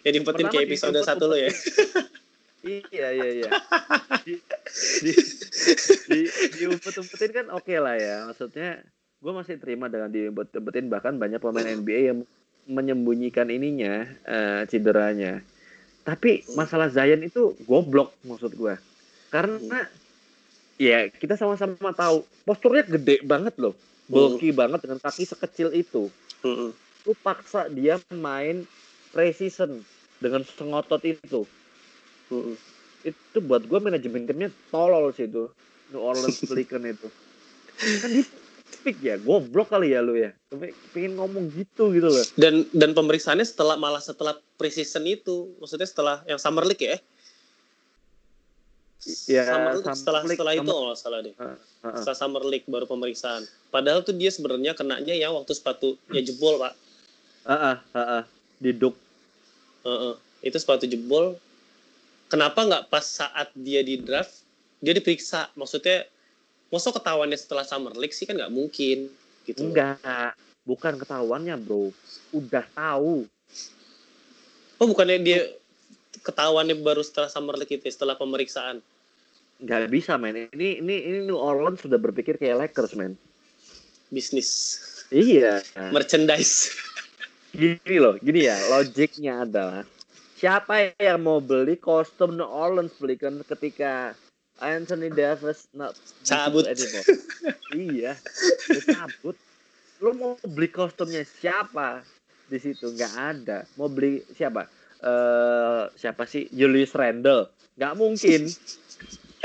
jadi 0.00 0.16
umpetin 0.24 0.24
Pertama 0.40 0.48
kayak 0.50 0.64
episode 0.64 0.88
diumpet-umpetin. 0.90 1.04
satu 1.04 1.24
lo 1.26 1.36
ya 1.36 1.52
Iya 2.62 3.08
iya 3.10 3.28
iya. 3.42 3.50
Di 4.26 4.38
di 5.02 5.12
di, 6.06 6.20
diumpet-umpetin 6.62 7.30
kan 7.34 7.46
oke 7.50 7.74
lah 7.74 7.98
ya. 7.98 8.30
Maksudnya 8.30 8.86
gue 9.18 9.32
masih 9.34 9.58
terima 9.58 9.90
dengan 9.90 10.10
diumpet-umpetin 10.14 10.86
bahkan 10.86 11.18
banyak 11.18 11.42
pemain 11.42 11.66
NBA 11.66 12.00
yang 12.14 12.18
menyembunyikan 12.70 13.50
ininya 13.50 14.06
eh, 14.22 14.62
cederanya. 14.70 15.42
Tapi 16.02 16.46
masalah 16.54 16.90
Zion 16.90 17.22
itu 17.22 17.54
goblok 17.66 18.14
maksud 18.22 18.54
gue. 18.54 18.74
Karena 19.30 19.86
ya 20.78 21.06
kita 21.10 21.38
sama-sama 21.38 21.94
tahu 21.94 22.26
posturnya 22.46 22.86
gede 22.86 23.22
banget 23.26 23.58
loh. 23.58 23.74
Bulky 24.06 24.50
banget 24.54 24.82
dengan 24.86 24.98
kaki 25.02 25.24
sekecil 25.24 25.72
itu. 25.74 26.10
Mm-mm. 26.42 26.70
Lu 27.06 27.12
paksa 27.22 27.70
dia 27.70 27.98
main 28.12 28.66
precision 29.14 29.82
dengan 30.18 30.42
sengotot 30.46 31.00
itu. 31.06 31.46
Mm-mm. 32.32 32.56
Itu 33.02 33.38
buat 33.40 33.62
gue 33.62 33.78
manajemen 33.78 34.24
timnya 34.24 34.48
tolol 34.68 35.12
sih 35.12 35.26
itu. 35.26 35.52
New 35.90 36.00
Orleans 36.00 36.40
Pelicans 36.48 36.86
itu. 36.88 37.08
Kan 38.00 38.10
di 38.10 38.22
pick 38.80 38.96
ya, 38.98 39.14
goblok 39.16 39.68
kali 39.68 39.92
ya 39.92 40.00
lu 40.00 40.16
ya. 40.16 40.32
Tapi 40.48 40.72
pengen 40.90 41.14
ngomong 41.14 41.50
gitu 41.50 41.90
gitu 41.90 42.08
loh. 42.08 42.24
dan 42.34 42.64
dan 42.72 42.92
pemeriksaannya 42.92 43.44
setelah 43.44 43.76
malah 43.76 44.00
setelah 44.00 44.32
preseason 44.54 45.04
itu 45.04 45.52
maksudnya 45.56 45.84
setelah 45.84 46.16
yang 46.24 46.36
summer 46.36 46.62
league 46.62 46.80
ya 46.80 46.96
Ya, 49.26 49.42
summer 49.44 49.72
league 49.72 49.82
Summer 49.82 49.98
setelah 49.98 50.20
League, 50.22 50.30
setelah 50.32 50.52
itu 50.52 50.60
Summer- 50.62 50.70
kalau 50.72 50.86
nggak 50.86 51.00
salah 51.00 51.18
deh 51.20 51.34
Heeh. 51.34 51.56
setelah 51.98 52.14
summer 52.16 52.42
league 52.44 52.66
baru 52.66 52.86
pemeriksaan 52.86 53.42
padahal 53.68 54.00
tuh 54.00 54.14
dia 54.14 54.30
sebenarnya 54.30 54.72
kenanya 54.72 55.10
yang 55.10 55.34
waktu 55.34 55.50
sepatunya 55.52 56.22
jebol 56.22 56.54
pak 56.56 56.78
Heeh, 57.42 57.76
heeh. 57.92 58.22
Diduk. 58.60 58.94
Heeh. 59.82 60.14
itu 60.40 60.54
sepatu 60.54 60.86
jebol 60.86 61.34
kenapa 62.32 62.64
nggak 62.64 62.88
pas 62.88 63.04
saat 63.04 63.52
dia 63.52 63.84
di 63.84 64.00
draft 64.00 64.40
dia 64.80 64.96
diperiksa 64.96 65.52
maksudnya 65.52 66.08
masa 66.72 66.88
ketahuannya 66.88 67.36
setelah 67.36 67.68
summer 67.68 67.92
league 67.92 68.16
sih 68.16 68.24
kan 68.24 68.40
nggak 68.40 68.48
mungkin 68.48 69.12
gitu. 69.44 69.68
Enggak. 69.68 70.32
Bukan 70.64 70.96
ketahuannya, 70.96 71.58
Bro. 71.60 71.92
Udah 72.32 72.64
tahu. 72.72 73.28
oh 74.80 74.86
bukannya 74.88 75.20
dia 75.20 75.46
ketahuannya 76.24 76.80
baru 76.80 77.04
setelah 77.04 77.28
summer 77.28 77.54
league 77.60 77.70
itu 77.70 77.86
setelah 77.92 78.16
pemeriksaan 78.16 78.80
Nggak 79.62 79.94
bisa, 79.94 80.18
men. 80.18 80.50
Ini 80.50 80.82
ini 80.82 80.96
ini 81.06 81.18
New 81.22 81.38
Orleans 81.38 81.78
sudah 81.78 81.94
berpikir 81.94 82.34
kayak 82.34 82.66
Lakers, 82.66 82.98
men. 82.98 83.14
bisnis 84.10 84.80
Iya. 85.12 85.60
merchandise 85.92 86.72
Gini 87.52 88.00
loh, 88.00 88.16
gini 88.16 88.48
ya, 88.48 88.56
logiknya 88.72 89.44
adalah 89.44 89.84
siapa 90.42 90.90
yang 90.98 91.22
mau 91.22 91.38
beli 91.38 91.78
kostum 91.78 92.34
New 92.34 92.50
Orleans 92.50 92.90
belikan 92.98 93.38
ketika 93.46 94.18
Anthony 94.58 95.06
Davis 95.14 95.70
not 95.70 95.94
Cabut. 96.26 96.66
iya, 97.78 98.18
cabut. 98.90 99.38
Lu 100.02 100.10
mau 100.18 100.34
beli 100.42 100.66
kostumnya 100.66 101.22
siapa 101.22 102.02
di 102.50 102.58
situ? 102.58 102.90
Nggak 102.90 103.14
ada. 103.14 103.58
Mau 103.78 103.86
beli 103.86 104.26
siapa? 104.34 104.66
Eh 104.98 105.82
siapa 105.94 106.26
sih? 106.26 106.50
Julius 106.50 106.90
Randle? 106.98 107.46
Nggak 107.78 107.94
mungkin. 107.94 108.42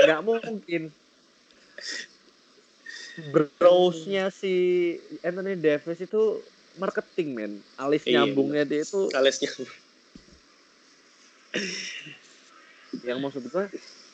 Nggak 0.02 0.22
mungkin. 0.26 0.82
Browse-nya 3.30 4.34
si 4.34 4.54
Anthony 5.22 5.58
Davis 5.58 6.02
itu 6.02 6.42
marketing 6.78 7.28
men 7.34 7.52
alis 7.78 8.06
Iya, 8.06 8.22
nyambungnya 8.22 8.62
dia 8.62 8.86
itu 8.86 9.10
Alesnya. 9.10 9.50
Yang 13.06 13.18
maksud 13.22 13.44
gua 13.50 13.66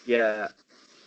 ya 0.06 0.48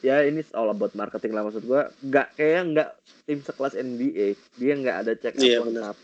ya 0.02 0.16
ini 0.26 0.44
all 0.54 0.72
about 0.72 0.94
marketing 0.94 1.34
lah 1.34 1.44
maksud 1.46 1.64
gua 1.66 1.92
nggak 2.04 2.28
kayak 2.38 2.62
nggak 2.74 2.90
tim 3.28 3.40
sekelas 3.44 3.76
NBA 3.76 4.28
dia 4.56 4.74
nggak 4.78 4.98
ada 5.06 5.14
check 5.18 5.36
up 5.36 5.44
Iya, 5.44 5.60
lengkap 5.64 5.98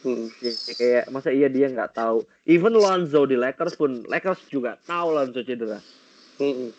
Hmm. 0.00 0.32
Ya, 0.40 0.56
kayak 0.80 1.04
masa 1.12 1.28
iya 1.28 1.52
dia 1.52 1.68
nggak 1.68 1.92
tahu. 1.92 2.24
Even 2.48 2.72
Lonzo 2.72 3.28
di 3.28 3.36
Lakers 3.36 3.76
pun 3.76 4.00
Lakers 4.08 4.48
juga 4.48 4.80
tahu 4.88 5.12
Lonzo 5.12 5.44
cedera 5.44 5.76
Hmm. 6.40 6.72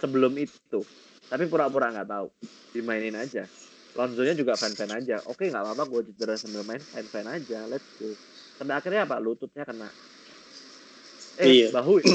sebelum 0.00 0.32
itu. 0.40 0.80
Tapi 1.28 1.44
pura-pura 1.44 1.92
nggak 1.92 2.08
tahu. 2.08 2.32
Dimainin 2.72 3.20
aja. 3.20 3.44
Lonzo-nya 3.92 4.32
juga 4.32 4.56
fan-fan 4.56 4.96
aja. 4.96 5.20
Oke 5.28 5.52
nggak 5.52 5.60
apa-apa 5.60 5.84
gue 5.92 6.00
cedera 6.08 6.40
sambil 6.40 6.64
main 6.64 6.80
fan-fan 6.80 7.28
aja. 7.28 7.68
Let's 7.68 7.84
go. 8.00 8.08
Sampai 8.56 8.74
akhirnya 8.80 9.04
apa? 9.04 9.20
Lututnya 9.20 9.68
kena. 9.68 9.92
Eh, 11.38 11.46
Iya. 11.46 11.68
bahu. 11.74 11.98
ya? 11.98 12.06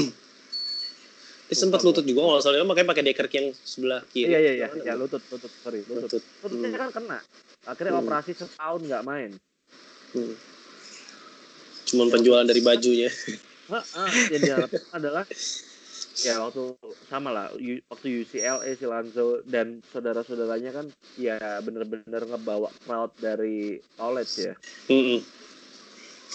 Dia 1.50 1.58
sempat 1.58 1.82
lutut 1.82 2.06
juga 2.06 2.22
kalau 2.22 2.40
soalnya 2.40 2.62
makanya 2.62 2.94
pakai 2.94 3.04
deker 3.04 3.26
yang 3.28 3.50
sebelah 3.58 4.06
kiri. 4.08 4.30
iya 4.30 4.40
iya 4.40 4.54
iya, 4.56 4.68
ya 4.86 4.94
lutut 4.94 5.18
lutut 5.28 5.50
sorry 5.60 5.82
lutut. 5.82 6.06
Lutut. 6.06 6.24
Lututnya 6.46 6.70
Hmm. 6.70 6.78
kan 6.78 6.90
kena. 6.94 7.20
Akhirnya 7.66 7.94
Hmm. 7.98 8.02
operasi 8.06 8.32
setahun 8.34 8.82
nggak 8.86 9.04
main. 9.04 9.32
Hmm. 10.14 10.34
Cuman 11.86 12.08
penjualan 12.14 12.46
dari 12.46 12.62
bajunya. 12.62 13.10
Heeh, 13.74 14.10
yang 14.30 14.42
diharapkan 14.42 14.90
adalah 14.94 15.24
ya 16.20 16.36
waktu 16.38 16.74
sama 17.06 17.30
lah 17.30 17.46
waktu 17.88 18.08
UCLA 18.20 18.70
si 18.74 18.86
Lanzo 18.86 19.42
dan 19.46 19.82
saudara-saudaranya 19.90 20.72
kan 20.72 20.86
ya 21.16 21.38
bener-bener 21.62 22.26
ngebawa 22.26 22.70
crowd 22.84 23.10
dari 23.18 23.82
college 23.98 24.34
ya. 24.38 24.54
Hmm. 24.86 25.22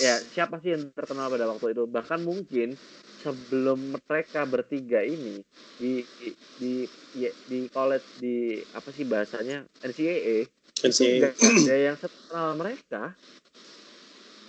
Ya 0.03 0.19
siapa 0.35 0.59
sih 0.59 0.75
yang 0.75 0.91
terkenal 0.91 1.31
pada 1.31 1.47
waktu 1.47 1.71
itu? 1.71 1.87
Bahkan 1.87 2.21
mungkin 2.27 2.75
sebelum 3.23 3.95
mereka 3.95 4.43
bertiga 4.43 5.07
ini 5.07 5.39
di 5.79 6.03
di 6.19 6.31
di, 6.59 6.73
ya, 7.15 7.31
di 7.47 7.71
college 7.71 8.07
di 8.19 8.59
apa 8.75 8.91
sih 8.91 9.07
bahasanya? 9.07 9.63
NCAA 9.87 10.51
nggak 10.85 11.35
ada 11.39 11.75
yang 11.79 11.97
terkenal 11.97 12.49
mereka. 12.59 13.03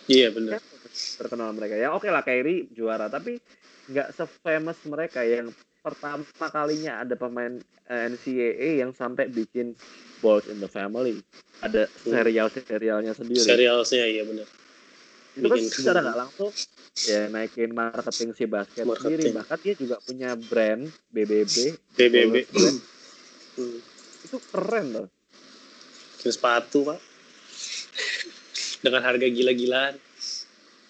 Iya 0.06 0.28
benar. 0.34 0.62
terkenal 1.16 1.50
mereka? 1.56 1.76
Ya 1.78 1.94
oke 1.94 2.10
lah 2.10 2.26
Kyrie 2.26 2.68
juara. 2.74 3.08
Tapi 3.08 3.38
nggak 3.90 4.18
se-famous 4.18 4.82
mereka. 4.90 5.22
Yang 5.22 5.54
pertama 5.86 6.26
kalinya 6.50 7.06
ada 7.06 7.14
pemain 7.14 7.62
eh, 7.86 8.02
NCAA 8.10 8.82
yang 8.82 8.92
sampai 8.98 9.30
bikin 9.30 9.78
Balls 10.26 10.50
in 10.50 10.58
the 10.58 10.70
Family. 10.70 11.22
Ada 11.62 11.86
serial 12.02 12.50
serialnya 12.50 13.14
sendiri. 13.14 13.46
Serialnya 13.46 14.04
iya 14.10 14.24
benar. 14.26 14.65
Itu 15.36 15.46
kan 15.46 15.60
secara 15.62 16.00
nggak 16.02 16.18
langsung 16.18 16.52
ya 17.04 17.28
naikin 17.28 17.72
marketing 17.72 18.30
si 18.32 18.46
basket 18.46 18.84
sendiri 18.84 18.96
Marketing. 19.22 19.34
bahkan 19.34 19.58
dia 19.60 19.74
juga 19.76 19.96
punya 20.00 20.30
brand 20.34 20.84
BBB 21.10 21.56
BBB. 21.94 22.36
Brand. 22.46 22.80
Hmm. 23.56 23.80
itu 24.22 24.38
keren 24.50 24.88
loh 24.92 25.08
Bikin 26.16 26.32
sepatu 26.32 26.80
pak. 26.84 27.00
Dengan 28.78 29.02
harga 29.02 29.26
gila-gilaan. 29.26 29.96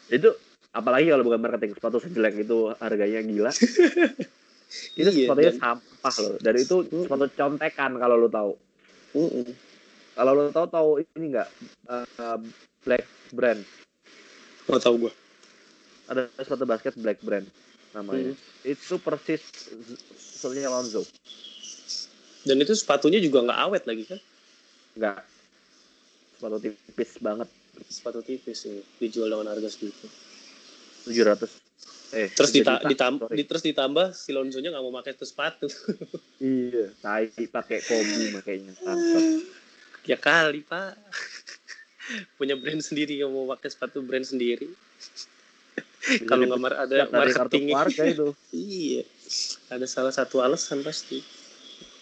itu 0.07 0.29
apalagi 0.69 1.07
kalau 1.07 1.23
bukan 1.23 1.39
marketing 1.39 1.71
sepatu 1.73 1.97
sejelek 1.97 2.35
itu 2.39 2.69
harganya 2.75 3.19
gila 3.19 3.51
itu 4.99 5.07
Iya, 5.07 5.25
sepatunya 5.25 5.51
dan- 5.51 5.61
sampah 5.79 6.15
loh 6.19 6.35
dari 6.37 6.59
itu 6.61 6.77
Hmm. 6.83 7.03
sepatu 7.03 7.25
contekan 7.31 7.91
kalau 7.95 8.15
lo 8.15 8.27
tahu 8.27 8.51
Hmm. 9.11 9.49
kalau 10.13 10.31
lo 10.33 10.49
tahu 10.49 10.67
tahu 10.67 10.89
ini 10.99 11.31
enggak 11.31 11.49
black 12.83 13.03
brand 13.31 13.61
Nggak 14.65 14.81
tahu 14.81 14.95
gua. 14.99 15.13
ada 16.05 16.29
sepatu 16.37 16.65
basket 16.65 16.93
black 16.95 17.17
brand 17.19 17.49
namanya 17.91 18.29
Hmm. 18.29 18.37
itu 18.63 18.95
persis 18.99 19.41
sepatunya 20.13 20.69
Lonzo 20.69 21.01
Dan 22.43 22.61
itu 22.61 22.77
sepatunya 22.77 23.17
juga 23.17 23.41
nggak 23.41 23.59
awet 23.59 23.83
lagi 23.85 24.03
kan? 24.05 24.19
enggak 24.93 25.21
sepatu 26.35 26.57
tipis 26.59 27.11
banget 27.17 27.49
Sepatu 27.85 28.21
tipis 28.21 28.57
sih. 28.61 28.79
Dijual 28.95 29.27
dengan 29.29 29.51
harga 29.51 29.67
segitu. 29.67 30.07
700 31.03 31.49
eh 32.13 32.29
Terus 32.31 32.49
3 32.49 32.55
dita 32.55 32.73
juta, 32.77 32.87
ditam 32.87 33.13
sorry. 33.19 33.35
di- 33.35 33.47
terus 33.49 33.63
ditambah 33.63 34.07
si 34.13 34.29
Lonzo-nya 34.31 34.69
nggak 34.71 34.83
mau 34.83 34.93
pakai 34.95 35.11
itu 35.11 35.25
sepatu. 35.25 35.67
iya 36.39 36.87
tai 37.01 37.27
pakai 37.45 37.81
kobi 37.81 38.23
makanya 38.31 38.71
ya 40.03 40.15
kali 40.15 40.61
pak. 40.61 40.93
Punya 42.35 42.53
brand 42.53 42.79
sendiri 42.79 43.17
yang 43.17 43.29
mau 43.29 43.49
pakai 43.49 43.69
sepatu 43.69 44.01
brand 44.01 44.23
sendiri. 44.23 44.69
Kalau 46.23 46.45
nggak 46.45 46.85
ada 46.85 46.97
marketing. 47.09 47.65
keluarga 47.67 48.03
itu 48.05 48.27
iya. 48.53 49.01
Ada 49.73 49.85
salah 49.85 50.13
satu 50.13 50.39
alasan 50.39 50.85
pasti. 50.85 51.17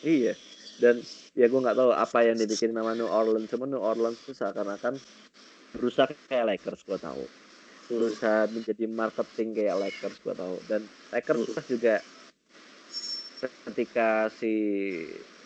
Iya. 0.04 0.36
Dan 0.76 1.00
ya 1.32 1.48
gue 1.48 1.56
nggak 1.56 1.78
tahu 1.78 1.92
apa 1.96 2.20
yang 2.22 2.36
dibikin 2.36 2.76
nama 2.76 2.92
New 2.92 3.08
Orleans. 3.08 3.48
Cuma 3.48 3.64
New 3.64 3.80
Orleans 3.80 4.20
itu 4.20 4.36
seakan-akan 4.36 5.00
berusaha 5.72 6.12
kayak 6.28 6.46
Lakers 6.52 6.84
gue 6.84 7.00
tahu. 7.00 7.24
Hmm. 7.24 7.90
Berusaha 7.90 8.52
menjadi 8.52 8.86
marketing 8.86 9.50
kayak 9.56 9.76
Lakers 9.80 10.18
gue 10.20 10.34
tahu. 10.36 10.56
Dan 10.68 10.82
Lakers 11.10 11.48
Hmm. 11.48 11.64
juga 11.66 11.96
ketika 13.66 14.28
si 14.34 14.52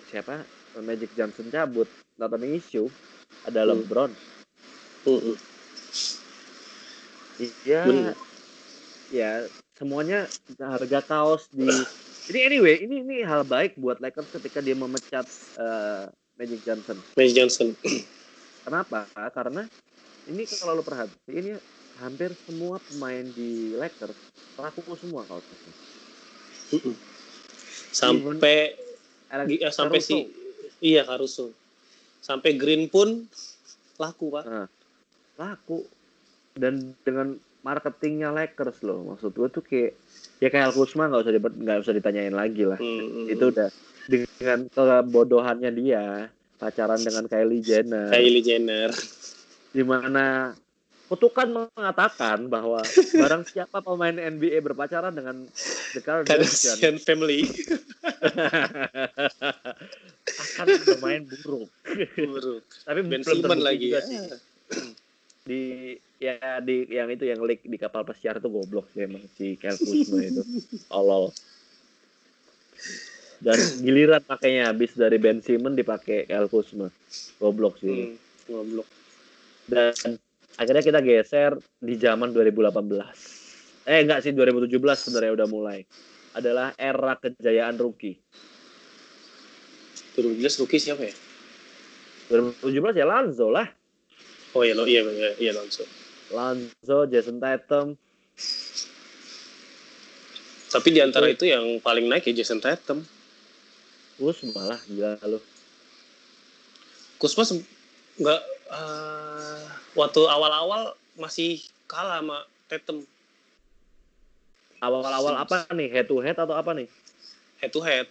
siapa 0.07 0.41
Magic 0.77 1.13
Johnson 1.13 1.49
cabut, 1.49 1.85
not 2.17 2.33
an 2.33 2.41
issue. 2.43 2.89
Ada 3.45 3.63
Hmm. 3.63 3.85
LeBron. 3.85 4.11
Iya. 7.37 7.81
Bener. 7.87 8.15
Ya 9.07 9.31
semuanya 9.77 10.27
harga 10.59 10.99
kaos 11.05 11.47
di 11.53 11.63
jadi 12.27 12.51
anyway 12.51 12.81
ini 12.83 13.05
ini 13.05 13.15
hal 13.23 13.47
baik 13.47 13.79
buat 13.79 14.03
Lakers 14.03 14.27
ketika 14.35 14.59
dia 14.59 14.75
memecat 14.75 15.23
eh, 15.55 16.11
Magic 16.35 16.59
Johnson. 16.67 16.97
Magic 17.15 17.33
Johnson. 17.39 17.67
Kenapa? 18.67 19.07
Karena 19.31 19.63
ini 20.27 20.43
kalau 20.59 20.75
lo 20.75 20.83
perhatiin 20.83 21.55
ya 21.55 21.59
hampir 22.03 22.35
semua 22.43 22.83
pemain 22.83 23.23
di 23.31 23.71
Lakers 23.79 24.17
laku 24.59 24.81
semua 24.99 25.23
kalau 25.23 25.39
sampai 27.93 28.75
Gi- 29.47 29.61
ya, 29.63 29.69
sampai 29.71 29.99
si 30.03 30.27
iya 30.83 31.07
Caruso. 31.07 31.51
Sampai 32.19 32.59
Green 32.59 32.91
pun 32.91 33.23
laku 33.95 34.35
pak. 34.35 34.43
Laku 35.37 35.85
dan 36.53 36.73
dengan 37.01 37.33
marketingnya 37.61 38.29
Lakers 38.29 38.81
loh 38.81 39.05
maksud 39.07 39.31
gue 39.31 39.49
tuh 39.49 39.61
kayak 39.61 39.93
ya 40.37 40.47
kayak 40.47 40.73
Kuzma 40.73 41.05
nggak 41.05 41.21
usah 41.21 41.33
dibet- 41.33 41.57
nggak 41.57 41.79
usah 41.79 41.93
ditanyain 41.93 42.31
lagi 42.31 42.63
lah 42.63 42.77
Hmm. 42.77 43.27
itu 43.27 43.45
udah 43.47 43.69
dengan 44.07 44.59
kebodohannya 44.67 45.71
dia 45.71 46.29
pacaran 46.55 46.97
dengan 46.97 47.25
Kylie 47.25 47.59
Jenner 47.59 48.09
Kylie 48.09 48.41
Jenner. 48.41 48.89
di 49.69 49.83
mana 49.83 50.55
kutukan 51.07 51.47
mengatakan 51.69 52.47
bahwa 52.47 52.81
barang 53.15 53.43
siapa 53.45 53.79
pemain 53.79 54.11
NBA 54.13 54.59
berpacaran 54.61 55.11
dengan 55.11 55.45
The 55.93 56.01
Kardashian 56.01 56.99
family. 56.99 57.47
akan 60.27 60.65
bermain 60.83 61.23
buruk. 61.23 61.71
Buruk. 62.17 62.63
Tapi 62.83 62.99
Ben 63.03 63.23
Simmons 63.23 63.63
lagi 63.63 63.87
juga 63.87 63.99
ya. 63.99 64.03
sih. 64.03 64.19
Di 65.47 65.95
ya 66.19 66.59
di 66.59 66.83
yang 66.91 67.07
itu 67.07 67.23
yang 67.23 67.39
leak 67.39 67.63
di 67.63 67.79
kapal 67.79 68.03
pesiar 68.03 68.35
itu 68.41 68.51
goblok 68.51 68.91
sih 68.91 69.07
emang 69.07 69.23
si 69.39 69.55
Kyle 69.55 69.79
Kuzma 69.79 70.19
itu. 70.19 70.43
Tolol. 70.91 71.31
Dan 73.37 73.57
giliran 73.79 74.19
pakainya 74.25 74.73
habis 74.73 74.97
dari 74.97 75.15
Ben 75.21 75.39
Simmons 75.39 75.79
dipakai 75.79 76.27
Kyle 76.27 76.51
Kuzma. 76.51 76.91
Goblok 77.39 77.79
sih. 77.79 78.11
Hmm. 78.11 78.51
Ngoblok. 78.51 78.87
Dan 79.71 79.93
akhirnya 80.57 80.83
kita 80.83 80.99
geser 80.99 81.55
di 81.79 81.95
zaman 81.95 82.35
2018. 82.35 83.87
Eh 83.87 84.03
enggak 84.03 84.19
sih 84.25 84.35
2017 84.35 84.73
sebenarnya 84.99 85.31
udah 85.31 85.47
mulai. 85.47 85.79
Adalah 86.35 86.75
era 86.75 87.15
kejayaan 87.15 87.79
rookie. 87.79 88.19
2017 90.17 90.59
rookie 90.65 90.81
siapa 90.81 91.07
ya? 91.07 91.15
2017 92.33 92.99
ya 92.99 93.05
Lanzo 93.05 93.47
lah. 93.53 93.69
Oh 94.57 94.65
iya, 94.65 94.73
lo, 94.73 94.89
iya, 94.89 95.05
iya, 95.05 95.29
iya 95.37 95.51
Lonzo. 95.53 95.85
Lanzo, 96.33 97.05
Jason 97.05 97.37
Tatum. 97.37 97.93
Tapi 100.73 100.87
di 100.89 100.99
antara 100.99 101.29
itu 101.29 101.45
yang 101.45 101.77
paling 101.77 102.09
naik 102.09 102.25
ya 102.25 102.41
Jason 102.41 102.57
Tatum. 102.57 103.05
Kuzma 104.17 104.73
lah 104.73 104.81
gila 104.89 105.13
lu. 105.29 105.37
Kusma 107.21 107.45
nggak 108.17 108.41
eh, 108.73 109.61
waktu 109.93 110.21
awal-awal 110.25 110.97
masih 111.21 111.61
kalah 111.85 112.17
sama 112.17 112.41
Tatum 112.65 113.05
Awal-awal 114.77 115.41
apa 115.41 115.69
nih? 115.73 115.89
Head 115.89 116.05
to 116.09 116.21
head 116.21 116.37
atau 116.37 116.53
apa 116.53 116.73
nih? 116.77 116.85
head 117.57 117.73
to 117.73 117.81
head. 117.81 118.05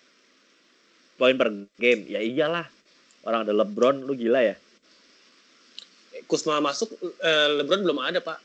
Poin 1.14 1.38
per 1.38 1.50
game. 1.78 2.10
Ya 2.10 2.18
iyalah. 2.18 2.66
Orang 3.22 3.46
ada 3.46 3.54
LeBron, 3.54 4.02
lu 4.02 4.14
gila 4.14 4.42
ya? 4.42 4.54
Kusma 6.24 6.64
masuk, 6.64 6.88
eh, 7.20 7.48
LeBron 7.60 7.84
belum 7.84 7.98
ada 8.00 8.18
pak. 8.24 8.40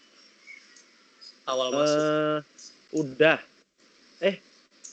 Awal 1.48 1.68
masuk 1.74 2.00
Eh, 2.00 2.40
udah. 2.96 3.40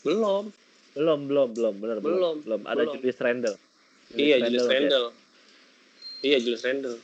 belum. 0.07 0.55
Belum, 0.97 1.21
belum, 1.31 1.49
belum, 1.55 1.75
benar 1.79 1.99
belum. 2.01 2.43
Belum. 2.43 2.61
Ada 2.65 2.87
belum. 2.87 2.95
Julius 2.99 3.19
Randle. 3.19 3.57
Iya 4.15 4.37
Julius 4.47 4.67
ya. 4.67 4.73
Randle. 4.73 5.07
Iya 6.25 6.37
Julius 6.43 6.65
Randle. 6.65 6.97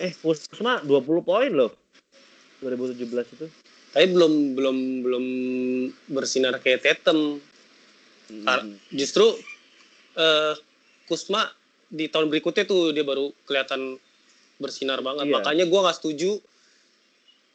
Eh, 0.00 0.12
Kuzma 0.24 0.80
20 0.86 1.20
poin 1.20 1.50
loh. 1.52 1.72
2017 2.64 3.36
itu. 3.36 3.46
Tapi 3.90 4.06
belum 4.14 4.54
belum 4.54 4.76
belum 5.04 5.24
bersinar 6.14 6.56
kayak 6.62 6.86
Tatum. 6.86 7.40
Hmm. 8.30 8.78
Justru 8.94 9.26
eh 10.14 10.54
Kusma 11.10 11.50
di 11.90 12.06
tahun 12.06 12.30
berikutnya 12.30 12.62
tuh 12.70 12.94
dia 12.94 13.02
baru 13.02 13.34
kelihatan 13.50 13.98
bersinar 14.60 15.00
banget. 15.00 15.26
Iya. 15.26 15.34
Makanya 15.40 15.64
gua 15.66 15.88
nggak 15.88 15.98
setuju 15.98 16.38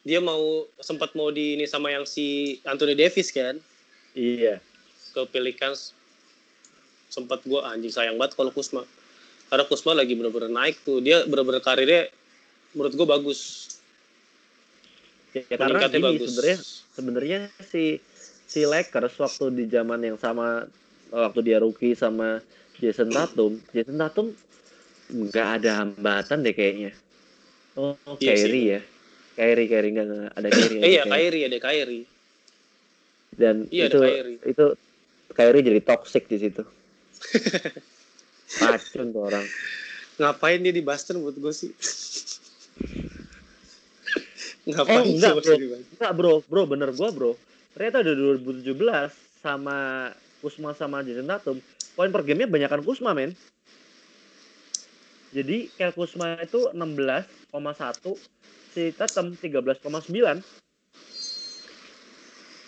dia 0.06 0.22
mau 0.22 0.66
sempat 0.78 1.14
mau 1.18 1.34
di 1.34 1.58
ini 1.58 1.66
sama 1.66 1.90
yang 1.90 2.06
si 2.06 2.58
Anthony 2.62 2.94
Davis 2.94 3.34
kan 3.34 3.58
Iya. 4.14 4.62
ke 5.10 5.22
Pelicans 5.30 5.90
sempat 7.10 7.42
gua 7.42 7.74
anjing 7.74 7.90
sayang 7.90 8.14
banget 8.14 8.38
kalau 8.38 8.54
Kusma 8.54 8.86
karena 9.50 9.64
Kusma 9.66 9.98
lagi 9.98 10.14
bener-bener 10.14 10.50
naik 10.50 10.78
tuh 10.86 11.02
dia 11.02 11.26
bener-bener 11.26 11.58
karirnya 11.58 12.06
menurut 12.74 12.94
gua 12.94 13.18
bagus 13.18 13.72
Ya, 15.36 15.44
karena 15.60 15.84
gini 15.84 16.00
bagus 16.00 16.32
sebenarnya 16.32 16.58
sebenarnya 16.96 17.40
si 17.60 18.00
si 18.48 18.64
Lakers 18.64 19.20
waktu 19.20 19.52
di 19.52 19.64
zaman 19.68 20.00
yang 20.00 20.16
sama 20.16 20.64
waktu 21.12 21.44
dia 21.44 21.60
rookie 21.60 21.92
sama 21.92 22.40
Jason 22.80 23.12
Tatum, 23.12 23.60
Jason 23.76 24.00
Tatum 24.00 24.32
nggak 25.06 25.48
ada 25.62 25.70
hambatan 25.82 26.42
deh 26.42 26.52
kayaknya. 26.52 26.90
Oh, 27.76 27.92
Iya 28.18 28.34
sih. 28.34 28.48
Kyrie 28.48 28.66
ya. 28.66 28.80
Kyrie, 29.36 29.68
Kyrie 29.68 29.92
nggak 29.92 30.06
ada 30.06 30.16
eh, 30.16 30.30
ada 30.32 30.48
iya. 30.80 31.02
Kyrie 31.04 31.44
ada 31.44 31.58
Kyrie 31.60 32.04
Dan 33.36 33.68
Iya, 33.68 33.92
itu 33.92 33.98
Kyrie. 34.00 34.38
itu 34.42 34.64
Kyrie 35.30 35.60
jadi 35.62 35.80
toxic 35.84 36.24
di 36.24 36.38
situ. 36.40 36.62
Racun 38.62 39.06
tuh 39.10 39.22
orang. 39.22 39.44
ngapain 40.16 40.64
dia 40.64 40.72
di 40.72 40.80
Boston 40.80 41.20
buat 41.20 41.36
gue 41.36 41.52
sih 41.52 41.68
ngapain 44.66 45.04
Eh, 45.04 45.12
enggak, 45.12 45.34
bro. 45.36 45.54
Enggak 45.92 46.12
bro, 46.16 46.32
bro 46.42 46.62
bener 46.64 46.90
gua 46.90 47.08
bro. 47.12 47.32
Ternyata 47.76 48.00
udah 48.00 48.14
2017 48.40 49.12
sama 49.44 50.08
Kusma 50.40 50.72
sama 50.72 51.04
Jason 51.04 51.28
Tatum, 51.28 51.60
poin 51.92 52.08
per 52.08 52.24
gamenya 52.24 52.48
banyakan 52.48 52.80
Kusma 52.80 53.12
men. 53.12 53.36
Jadi 55.30 55.70
kayak 55.72 55.94
Kusma 55.94 56.38
itu 56.38 56.70
16,1, 56.70 58.14
si 58.70 58.90
Tatum 58.90 59.34
13,9. 59.34 60.42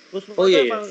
Kusma 0.09 0.33
Oh, 0.35 0.47
iya, 0.47 0.63
iya. 0.63 0.67
emang 0.67 0.85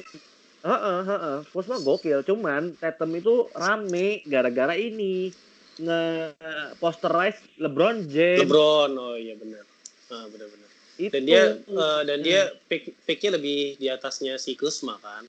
Heeh, 0.58 0.99
heeh. 1.06 1.38
Kusma 1.47 1.77
gokil, 1.77 2.21
cuman 2.21 2.75
Tatum 2.75 3.13
itu 3.13 3.47
rame 3.53 4.19
gara-gara 4.25 4.73
ini 4.73 5.32
nge 5.77 6.34
posterize 6.75 7.38
LeBron 7.56 8.10
James. 8.10 8.41
LeBron 8.41 8.91
oh 8.93 9.13
iya 9.13 9.38
benar 9.38 9.62
ah 10.08 10.25
benar-benar 10.25 10.69
dan 10.97 11.21
dia 11.21 11.41
eh, 11.62 12.01
dan 12.01 12.19
dia 12.25 12.39
Hmm. 12.47 12.58
pick 12.65 12.84
picknya 13.06 13.38
lebih 13.38 13.77
di 13.77 13.86
atasnya 13.86 14.39
si 14.39 14.58
Kusma 14.58 14.97
kan 14.97 15.23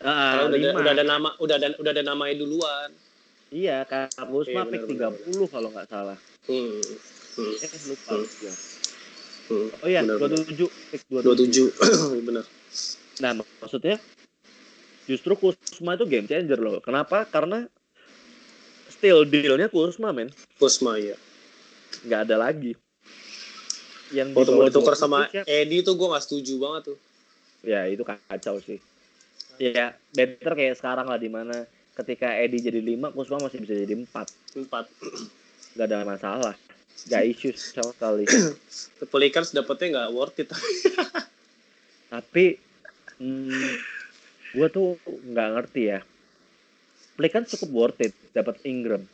Ah, 0.00 0.46
Karena 0.46 0.48
udah, 0.48 0.56
ada- 0.56 0.76
udah 0.78 0.92
ada 0.94 1.04
nama 1.04 1.28
udah 1.36 1.56
ada 1.58 1.68
udah 1.76 1.90
ada 1.90 2.04
namanya 2.06 2.34
duluan 2.38 2.88
Iya, 3.50 3.82
Kak 3.82 4.14
Kusma 4.30 4.62
Iya, 4.62 4.70
pick 4.70 4.82
benar, 4.86 5.10
30 5.18 5.46
kalau 5.50 5.68
nggak 5.74 5.88
salah. 5.90 6.18
hmm. 6.46 6.82
Hmm. 7.34 7.54
Eh, 7.58 7.70
lupa. 7.86 8.14
Hmm. 8.14 8.26
gua. 8.26 8.54
Hmm. 9.50 9.68
Oh 9.82 9.88
iya, 9.90 10.00
Benar, 10.06 10.16
27, 10.46 10.70
pick 10.94 11.02
27. 11.10 11.74
27 11.74 12.22
benar 12.30 12.44
Nah, 13.20 13.30
mak- 13.36 13.58
maksudnya 13.58 13.98
justru 15.10 15.34
Kusma 15.34 15.98
itu 15.98 16.06
game 16.06 16.30
changer 16.30 16.58
loh. 16.62 16.78
Kenapa? 16.78 17.26
Karena 17.26 17.66
still 18.86 19.26
deal-nya 19.26 19.66
Kusma, 19.66 20.14
men. 20.14 20.30
Kusma 20.56 20.94
ya 21.02 21.18
Nggak 22.06 22.20
ada 22.30 22.36
lagi. 22.38 22.72
Yang 24.14 24.28
waktu 24.38 24.50
mau 24.54 24.62
ditukar 24.66 24.94
20 24.94 25.02
sama 25.02 25.18
siapa? 25.26 25.46
Eddie 25.50 25.82
tuh 25.82 25.94
gue 25.98 26.06
gak 26.10 26.24
setuju 26.26 26.54
banget 26.58 26.82
tuh 26.94 26.98
Ya, 27.60 27.84
itu 27.86 28.02
kacau 28.02 28.56
sih. 28.62 28.80
Ya, 29.60 29.92
better 30.16 30.56
kayak 30.56 30.80
sekarang 30.80 31.04
lah 31.10 31.20
di 31.20 31.28
mana 31.28 31.68
ketika 31.98 32.28
Eddie 32.38 32.62
jadi 32.62 32.80
5, 32.80 33.14
Kusma 33.14 33.38
masih 33.42 33.58
bisa 33.62 33.74
jadi 33.74 33.94
4. 33.94 34.06
empat. 34.66 34.86
Nggak 35.76 35.86
ada 35.86 35.98
masalah. 36.06 36.54
Nggak 37.08 37.22
issues 37.26 37.58
sama 37.72 37.92
sekali. 37.94 38.24
The 39.00 39.06
Pelicans 39.06 39.54
dapetnya 39.54 39.86
nggak 39.96 40.10
worth 40.12 40.38
it. 40.42 40.50
Tapi 42.12 42.58
hmm, 43.22 43.72
gue 44.56 44.68
tuh 44.68 44.98
nggak 45.06 45.48
ngerti 45.56 45.82
ya. 45.94 46.00
Pelicans 47.14 47.52
cukup 47.56 47.70
worth 47.70 48.00
it 48.00 48.14
dapat 48.32 48.58
Ingram. 48.66 49.04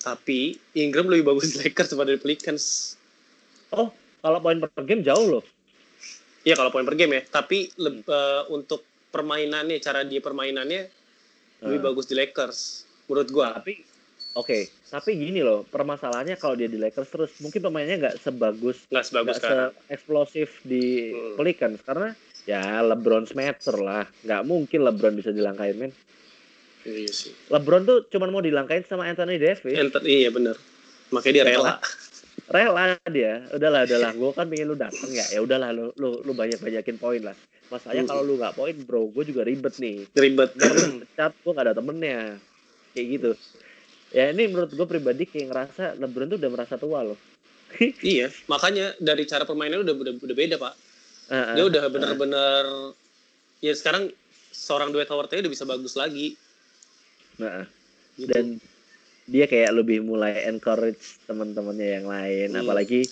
Tapi 0.00 0.56
Ingram 0.80 1.12
lebih 1.12 1.28
bagus 1.28 1.52
di 1.52 1.60
Lakers 1.60 1.92
daripada 1.92 2.16
Pelicans 2.16 2.96
oh 3.76 3.92
kalau 4.24 4.40
poin 4.40 4.56
per 4.58 4.84
game 4.88 5.04
jauh 5.04 5.38
loh. 5.38 5.44
Iya 6.40 6.56
kalau 6.56 6.72
poin 6.72 6.88
per 6.88 6.96
game 6.96 7.20
ya. 7.20 7.22
Tapi 7.28 7.68
leb- 7.76 8.08
eh, 8.08 8.42
untuk 8.48 8.82
permainannya 9.12 9.76
cara 9.82 10.06
dia 10.06 10.22
permainannya 10.22 10.99
lebih 11.60 11.78
Nah, 11.80 11.86
bagus 11.92 12.06
di 12.08 12.14
Lakers 12.16 12.58
menurut 13.06 13.28
gua. 13.30 13.48
Tapi 13.60 13.84
oke 14.38 14.58
tapi 14.90 15.10
gini 15.18 15.42
loh 15.42 15.66
permasalahannya 15.66 16.38
kalau 16.38 16.54
dia 16.54 16.70
di 16.70 16.78
Lakers 16.78 17.10
terus 17.10 17.30
mungkin 17.42 17.62
pemainnya 17.62 17.96
nggak 17.98 18.16
sebagus 18.22 18.86
nggak 18.90 19.04
sebagus 19.06 19.38
nggak 19.38 19.42
sekarang. 19.42 19.70
se-eksplosif 19.74 20.48
di 20.62 21.10
Hmm. 21.10 21.34
Pelicans 21.38 21.78
karena 21.82 22.08
ya 22.48 22.82
LeBron 22.82 23.26
smatter 23.28 23.76
lah. 23.78 24.06
Nggak 24.24 24.42
mungkin 24.46 24.80
LeBron 24.86 25.14
bisa 25.14 25.30
dilangkain 25.30 25.76
men. 25.76 25.92
Iya 26.86 27.12
sih. 27.12 27.32
LeBron 27.52 27.84
tuh 27.84 27.98
cuma 28.08 28.26
mau 28.32 28.40
dilangkain 28.40 28.82
sama 28.88 29.04
Anthony 29.04 29.36
Davis. 29.36 29.76
Enter, 29.76 30.00
iya 30.08 30.32
bener. 30.32 30.56
Makanya 31.12 31.34
dia 31.34 31.44
rela. 31.44 31.72
Rela 32.48 32.96
dia. 33.12 33.44
Udahlah 33.52 33.84
udahlah. 33.84 34.10
Gue 34.16 34.30
kan 34.32 34.48
pengen 34.48 34.72
lu 34.72 34.76
datang 34.78 35.10
ya. 35.12 35.26
Ya 35.28 35.44
udahlah 35.44 35.70
lu 35.76 35.92
lu, 36.00 36.24
lu 36.24 36.32
banyak 36.32 36.56
banyakin 36.58 36.96
poin 36.96 37.20
lah 37.20 37.36
masalahnya 37.70 38.04
kalau 38.10 38.22
lu 38.26 38.34
nggak 38.36 38.54
poin 38.58 38.76
bro 38.82 39.08
gue 39.08 39.24
juga 39.30 39.46
ribet 39.46 39.74
nih. 39.78 40.10
Ribet. 40.12 40.50
Pecat 40.58 41.32
gue 41.38 41.52
gak 41.54 41.66
ada 41.70 41.74
temennya. 41.78 42.36
Kayak 42.92 43.06
gitu. 43.14 43.30
Ya 44.10 44.34
ini 44.34 44.50
menurut 44.50 44.74
gue 44.74 44.86
pribadi 44.90 45.22
kayak 45.24 45.46
ngerasa 45.54 45.84
LeBron 46.02 46.34
tuh 46.34 46.38
udah 46.42 46.50
merasa 46.50 46.74
tua 46.76 47.06
loh. 47.06 47.18
Iya 48.02 48.34
makanya 48.50 48.98
dari 48.98 49.22
cara 49.30 49.46
permainannya 49.46 49.86
udah 49.86 49.94
udah, 49.94 50.14
udah 50.18 50.36
beda 50.36 50.56
pak. 50.58 50.74
Heeh. 51.30 51.54
dia 51.54 51.64
udah 51.70 51.84
bener-bener 51.86 52.64
ya 53.62 53.70
sekarang 53.78 54.10
seorang 54.50 54.90
Dwight 54.90 55.06
Howard 55.14 55.30
udah 55.30 55.52
bisa 55.52 55.62
bagus 55.62 55.94
lagi. 55.94 56.34
Nah, 57.38 57.64
gitu. 58.18 58.26
dan 58.26 58.58
dia 59.30 59.46
kayak 59.46 59.70
lebih 59.70 60.02
mulai 60.02 60.50
encourage 60.50 61.22
teman-temannya 61.30 62.02
yang 62.02 62.06
lain. 62.10 62.48
Hmm. 62.58 62.66
apalagi 62.66 63.06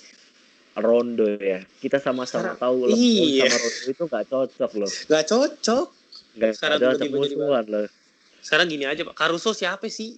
Rondo 0.80 1.26
ya. 1.38 1.60
Kita 1.82 1.98
sama-sama 1.98 2.54
tahu 2.54 2.90
LeBron 2.90 2.98
iya. 2.98 3.46
sama 3.50 3.58
Rondo 3.62 3.82
itu 3.90 4.04
gak 4.06 4.24
cocok 4.30 4.70
loh. 4.78 4.90
Nggak 5.10 5.24
cocok. 5.28 5.86
Nggak 6.38 6.52
Sekarang 6.54 6.78
ada 6.78 7.06
musuhan 7.10 7.64
loh. 7.66 7.86
Sekarang 8.42 8.66
gini 8.70 8.84
aja 8.86 9.02
pak. 9.02 9.14
Caruso 9.18 9.50
siapa 9.52 9.90
sih? 9.90 10.16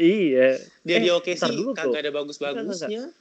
Iya. 0.00 0.56
Dia 0.82 0.96
Eh, 0.98 1.02
di 1.04 1.10
OKC 1.12 1.42
dulu, 1.52 1.76
kagak 1.76 2.00
ada 2.08 2.12
bagus-bagusnya. 2.12 3.12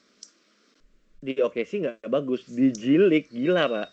Di 1.21 1.33
OKC 1.37 1.71
nggak 1.85 2.09
bagus 2.09 2.47
di 2.47 2.71
Jilik 2.71 3.29
gila 3.29 3.67
pak. 3.67 3.89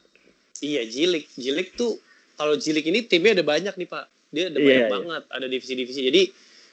Iya 0.63 0.87
Jilik. 0.87 1.27
Jilik 1.35 1.75
tuh 1.75 1.99
kalau 2.39 2.55
Jilik 2.55 2.87
ini 2.87 3.05
timnya 3.05 3.37
ada 3.37 3.45
banyak 3.45 3.75
nih 3.75 3.89
pak. 3.91 4.07
Dia 4.31 4.49
ada 4.53 4.59
Iya, 4.61 4.65
banyak 4.65 4.85
iya. 4.87 4.89
banget 4.89 5.23
ada 5.29 5.47
divisi-divisi. 5.51 6.01
Jadi 6.07 6.23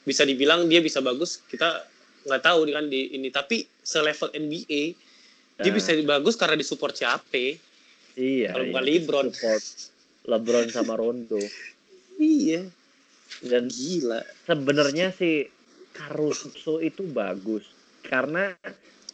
bisa 0.06 0.22
dibilang 0.24 0.70
dia 0.70 0.80
bisa 0.80 1.02
bagus 1.02 1.42
kita 1.50 1.84
nggak 2.30 2.42
tahu 2.46 2.70
kan 2.70 2.86
di 2.88 3.18
ini. 3.18 3.34
Tapi 3.34 3.66
selevel 3.82 4.30
NBA 4.32 4.94
dia 5.56 5.72
Nah, 5.72 5.76
bisa 5.76 5.90
bagus 6.04 6.36
karena 6.36 6.56
disupport 6.56 6.92
siapa 6.92 7.56
iya 8.16 8.52
kalau 8.52 8.66
bukan 8.70 8.84
iya, 8.84 8.92
LeBron. 9.00 9.28
support 9.32 9.64
LeBron 10.26 10.68
sama 10.68 10.94
Rondo. 10.98 11.38
Iya. 12.18 12.66
Dan 13.46 13.68
gila. 13.68 14.24
sebenarnya 14.44 15.12
sih 15.12 15.46
Caruso 15.92 16.80
itu 16.80 17.06
bagus. 17.06 17.64
Karena 18.02 18.56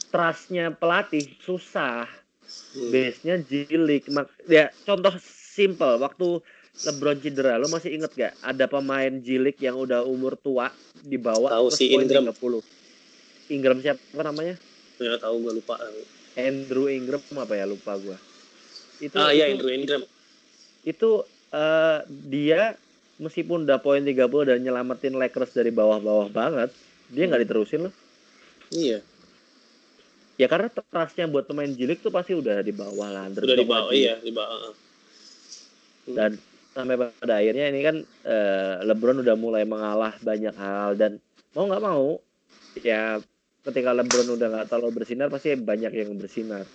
trustnya 0.07 0.71
pelatih 0.71 1.25
susah. 1.41 2.07
Hmm. 2.51 2.91
base-nya 2.91 3.39
jilik 3.39 4.11
Mak- 4.11 4.43
ya 4.43 4.67
contoh 4.83 5.15
simple. 5.23 5.95
Waktu 5.97 6.43
LeBron 6.83 7.19
cedera 7.19 7.55
lo 7.55 7.67
masih 7.67 7.95
inget 7.95 8.11
gak 8.11 8.33
ada 8.39 8.67
pemain 8.67 9.11
jilik 9.19 9.55
yang 9.59 9.75
udah 9.75 10.03
umur 10.03 10.35
tua 10.35 10.67
dibawa 10.99 11.47
Tahu 11.47 11.67
si 11.71 11.91
Ingram. 11.91 12.27
30 12.27 12.59
Ingram 13.51 13.77
siapa 13.79 14.19
namanya? 14.19 14.55
Ya 14.99 15.15
tahu 15.15 15.47
gue 15.47 15.59
lupa 15.59 15.75
Andrew 16.35 16.87
Ingram 16.87 17.21
apa 17.37 17.53
ya? 17.55 17.65
Lupa 17.67 17.95
gua. 17.97 18.17
Itu 19.01 19.17
ah 19.17 19.31
iya 19.31 19.49
itu- 19.49 19.59
Andrew 19.59 19.71
Ingram. 19.71 20.01
Itu 20.85 21.09
eh, 21.51 21.99
dia 22.07 22.75
meskipun 23.21 23.69
udah 23.69 23.77
poin 23.83 24.01
30 24.01 24.17
dan 24.47 24.57
nyelamatin 24.63 25.13
Lakers 25.13 25.53
dari 25.53 25.69
bawah-bawah 25.69 26.31
banget 26.33 26.73
dia 27.11 27.27
nggak 27.27 27.43
diterusin 27.45 27.89
loh. 27.89 27.93
Iya. 28.71 29.03
Ya 30.39 30.47
karena 30.49 30.71
trustnya 30.71 31.29
buat 31.29 31.45
pemain 31.45 31.69
jilik 31.69 32.01
tuh 32.01 32.09
pasti 32.09 32.33
udah 32.33 32.65
di 32.65 32.73
bawah 32.73 33.13
lah 33.13 33.29
udah 33.29 33.57
di 33.61 33.67
bawah 33.67 33.93
iya 33.93 34.17
di 34.17 34.33
bawah 34.33 34.73
dan 36.09 36.33
sampai 36.73 36.95
pada 36.97 37.37
akhirnya 37.37 37.69
ini 37.69 37.79
kan 37.85 37.95
eh, 38.25 38.73
LeBron 38.89 39.21
udah 39.21 39.35
mulai 39.37 39.67
mengalah 39.69 40.17
banyak 40.23 40.55
hal 40.55 40.97
dan 40.97 41.21
mau 41.53 41.67
nggak 41.67 41.83
mau 41.83 42.17
ya 42.79 43.19
ketika 43.61 43.93
LeBron 43.93 44.27
udah 44.37 44.47
nggak 44.49 44.67
terlalu 44.69 45.01
bersinar 45.01 45.29
pasti 45.29 45.53
banyak 45.53 45.93
yang 45.93 46.17
bersinar. 46.17 46.65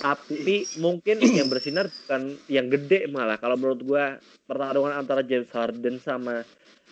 Tapi 0.00 0.68
mungkin 0.80 1.16
yang 1.38 1.48
bersinar 1.48 1.88
bukan 1.88 2.36
yang 2.52 2.68
gede 2.68 3.08
malah. 3.08 3.40
Kalau 3.40 3.56
menurut 3.56 3.80
gua 3.84 4.04
pertarungan 4.44 4.94
antara 4.94 5.24
James 5.24 5.48
Harden 5.50 5.96
sama 5.98 6.44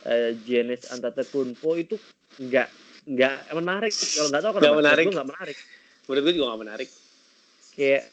uh, 0.04 0.30
Giannis 0.48 0.88
Antetokounmpo 0.90 1.76
itu 1.76 1.96
nggak 2.40 2.68
nggak 3.04 3.37
menarik. 3.52 3.92
Kalau 3.92 4.28
nggak 4.33 4.42
tahu 4.42 4.52
Nggak 4.52 4.62
kenapa 4.64 4.80
menarik. 4.80 5.04
Gue 5.04 5.14
nggak 5.14 5.30
menarik. 5.30 5.57
Menurut 6.04 6.22
gue 6.24 6.35
juga 6.37 6.46
gak 6.52 6.62
menarik. 6.68 6.88
Kayak 7.74 8.04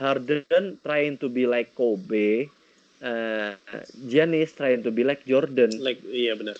Harden 0.00 0.64
trying 0.82 1.14
to 1.20 1.30
be 1.30 1.46
like 1.46 1.70
Kobe, 1.78 2.50
uh, 3.04 3.52
Giannis 4.10 4.50
trying 4.56 4.82
to 4.82 4.90
be 4.90 5.06
like 5.06 5.22
Jordan. 5.28 5.70
Like 5.78 6.02
iya 6.10 6.34
benar. 6.34 6.58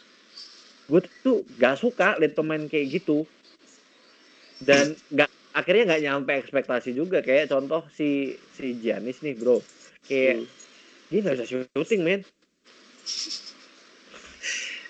gue 0.91 1.07
tuh 1.23 1.47
gak 1.55 1.79
suka 1.79 2.19
liat 2.19 2.35
pemain 2.35 2.67
kayak 2.67 2.99
gitu 2.99 3.23
dan 4.61 4.93
nggak 5.11 5.31
akhirnya 5.57 5.85
nggak 5.91 6.03
nyampe 6.05 6.33
ekspektasi 6.37 6.93
juga 6.93 7.25
kayak 7.25 7.51
contoh 7.51 7.83
si 7.91 8.37
si 8.55 8.77
Giannis 8.79 9.25
nih 9.25 9.35
bro 9.35 9.59
kayak 10.07 10.45
Hmm. 10.45 10.47
dia 11.11 11.19
nggak 11.25 11.35
bisa 11.41 11.47
shooting 11.49 12.03
men 12.07 12.23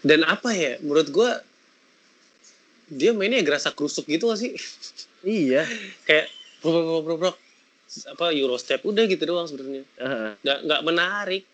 Dan 0.00 0.24
apa 0.24 0.56
ya? 0.56 0.80
Menurut 0.80 1.12
gue 1.12 1.30
dia 2.88 3.12
mainnya 3.12 3.44
gerasa 3.44 3.68
kerusuk 3.70 4.08
gitu 4.08 4.32
gak 4.32 4.40
sih? 4.40 4.56
iya 5.20 5.68
Kayak 6.08 6.32
bro 6.64 6.72
bro 6.72 6.98
bro 7.04 7.14
bro, 7.20 7.32
apa 8.08 8.24
Eurostep 8.32 8.80
udah 8.80 9.04
gitu 9.04 9.28
doang 9.28 9.44
sebenarnya. 9.44 9.84
Nggak 10.40 10.58
nggak 10.64 10.82
menarik 10.88 11.44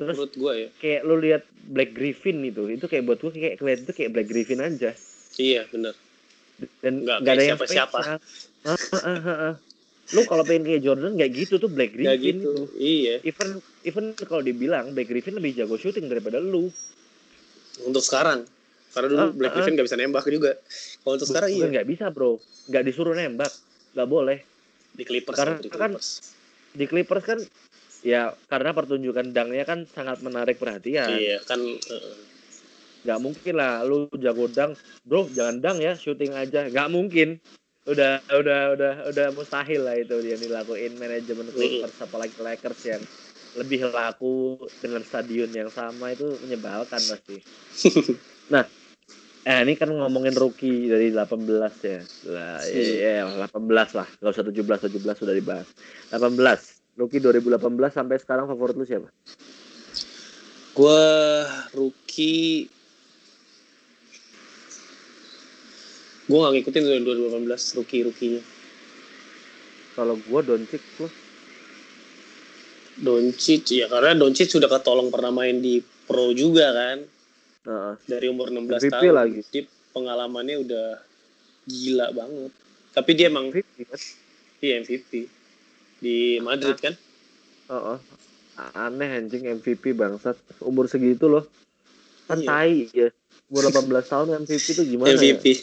terus 0.00 0.16
menurut 0.18 0.34
gue 0.34 0.52
ya. 0.56 0.68
kayak 0.82 1.00
lu 1.06 1.14
lihat 1.20 1.42
Black 1.68 1.90
Griffin 1.94 2.42
itu 2.42 2.66
itu 2.66 2.84
kayak 2.90 3.04
buat 3.06 3.18
gue 3.22 3.32
kayak 3.32 3.56
kelihatan 3.60 3.84
itu 3.86 3.94
kayak 3.94 4.10
Black 4.10 4.28
Griffin 4.28 4.60
aja 4.60 4.90
Iya 5.32 5.64
benar. 5.72 5.96
Dan 6.78 6.92
Nggak 7.00 7.18
nggak 7.18 7.32
ada 7.32 7.42
yang 7.42 7.50
siapa-siapa. 7.54 7.98
spesial. 7.98 8.18
Heeh, 8.62 8.80
heeh, 8.96 9.20
heeh. 9.22 9.54
lu 10.10 10.20
kalau 10.22 10.42
pengen 10.42 10.62
kayak 10.62 10.82
Jordan 10.82 11.12
nggak 11.14 11.30
gitu 11.32 11.54
tuh 11.56 11.66
Black 11.66 11.90
Griffin 11.90 12.20
gitu. 12.20 12.42
itu 12.42 12.52
Iya. 12.76 13.14
even 13.22 13.48
even 13.82 14.04
kalau 14.18 14.40
dibilang 14.40 14.92
Black 14.92 15.06
Griffin 15.06 15.32
lebih 15.32 15.54
jago 15.54 15.74
shooting 15.74 16.04
daripada 16.04 16.36
lu 16.36 16.68
Untuk 17.80 18.00
sekarang. 18.00 18.44
Karena 18.92 19.08
dulu 19.08 19.18
Ah, 19.18 19.32
Black 19.32 19.48
ah, 19.48 19.54
Griffin 19.56 19.72
nggak 19.72 19.86
bisa 19.86 19.96
nembak 19.96 20.24
juga. 20.26 20.52
Kalau 21.00 21.14
untuk 21.16 21.26
sekarang 21.26 21.48
iya. 21.50 21.64
nggak 21.66 21.86
bisa 21.86 22.04
bro, 22.08 22.36
nggak 22.68 22.84
disuruh 22.84 23.12
nembak, 23.12 23.48
nggak 23.90 24.04
boleh. 24.06 24.38
Di 24.92 25.02
Clippers 25.02 25.32
Karena 25.34 25.56
di 25.56 25.66
kan- 25.66 25.96
Clippers. 25.96 26.08
Di 26.72 26.84
Clippers 26.84 27.24
kan, 27.24 27.38
ya 28.02 28.22
karena 28.46 28.70
pertunjukan 28.70 29.32
dangnya 29.32 29.64
kan 29.64 29.84
sangat 29.86 30.20
menarik 30.20 30.56
perhatian. 30.56 31.08
Iya 31.08 31.40
kan. 31.42 31.56
eh, 31.64 32.16
Nggak 33.02 33.20
mungkin 33.22 33.54
lah, 33.58 33.82
lu 33.82 34.06
jago 34.18 34.46
dang, 34.46 34.78
bro 35.02 35.26
jangan 35.30 35.58
dang 35.58 35.78
ya, 35.82 35.98
shooting 35.98 36.32
aja, 36.34 36.70
nggak 36.70 36.88
mungkin. 36.90 37.42
Udah, 37.82 38.22
udah, 38.30 38.78
udah, 38.78 38.92
udah 39.10 39.26
mustahil 39.34 39.82
lah 39.82 39.98
itu 39.98 40.14
yang 40.22 40.38
dilakuin 40.38 40.94
manajemen 41.02 41.50
Clippers, 41.50 41.98
apalagi 41.98 42.38
Lakers 42.38 42.80
yang 42.86 43.02
lebih 43.58 43.90
laku 43.90 44.54
dengan 44.78 45.02
stadion 45.02 45.50
yang 45.50 45.66
sama 45.66 46.14
itu 46.14 46.30
menyebalkan 46.46 47.02
pasti. 47.02 47.42
nah, 48.54 48.62
eh 49.42 49.58
ini 49.66 49.74
kan 49.74 49.90
ngomongin 49.90 50.32
rookie 50.38 50.86
dari 50.86 51.10
18 51.10 51.42
ya. 51.82 52.00
Lah, 52.30 52.62
ya, 52.70 53.26
ya 53.26 53.46
18 53.50 53.98
lah, 53.98 54.08
nggak 54.22 54.30
usah 54.30 54.46
17, 54.46 55.02
17 55.02 55.18
sudah 55.18 55.34
dibahas. 55.34 55.66
18, 56.14 57.02
rookie 57.02 57.18
2018 57.18 57.58
sampai 57.90 58.16
sekarang 58.22 58.46
favorit 58.46 58.78
lu 58.78 58.86
siapa? 58.86 59.10
Gue 60.72 61.04
rookie. 61.76 62.70
Gue 66.30 66.38
gak 66.38 66.52
ngikutin 66.54 66.82
tuh 66.86 66.92
2018 67.02 67.76
rookie-rookinya. 67.78 68.42
Kalau 69.92 70.16
gua 70.24 70.40
Doncic 70.40 70.80
lu. 71.00 71.08
Doncic, 73.02 73.64
ya 73.72 73.86
karena 73.88 74.16
Doncic 74.16 74.48
sudah 74.48 74.68
ketolong 74.68 75.12
pernah 75.12 75.32
main 75.32 75.60
di 75.60 75.80
pro 75.80 76.32
juga 76.32 76.72
kan. 76.72 76.98
Heeh. 77.68 77.94
Dari 78.08 78.26
umur 78.28 78.48
16 78.52 78.88
MVP 78.88 78.92
tahun. 78.92 79.12
lagi. 79.12 79.40
Dia 79.52 79.64
pengalamannya 79.92 80.56
udah 80.64 80.86
gila 81.68 82.06
banget. 82.16 82.52
Tapi 82.92 83.10
dia 83.16 83.26
emang 83.32 83.48
MVP 83.52 83.88
kan? 83.88 84.00
iya 84.62 84.74
MVP. 84.80 85.12
Di 86.02 86.40
Madrid 86.40 86.76
kan. 86.80 86.94
Heeh. 87.68 87.98
Aneh 88.76 89.08
anjing 89.16 89.44
MVP 89.48 89.96
bangsat. 89.96 90.36
Umur 90.60 90.88
segitu 90.88 91.28
loh. 91.28 91.44
Kan 92.28 92.40
Iya. 92.40 92.48
tai 92.48 92.76
ya. 92.92 93.08
Umur 93.52 93.68
18 93.68 94.08
tahun 94.08 94.48
MVP 94.48 94.64
itu 94.72 94.82
gimana 94.96 95.12
MVP. 95.12 95.44
ya? 95.44 95.60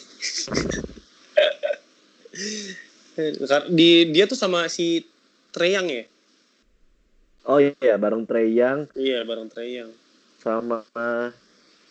di 3.66 4.14
dia 4.14 4.30
tuh 4.30 4.38
sama 4.38 4.70
si 4.70 5.02
Treyang 5.50 5.90
ya? 5.90 6.06
Oh 7.50 7.58
iya, 7.58 7.98
bareng 7.98 8.30
Trey 8.30 8.54
Young 8.54 8.86
Iya, 8.94 9.26
bareng 9.26 9.50
Treyang. 9.50 9.90
sama 10.38 10.86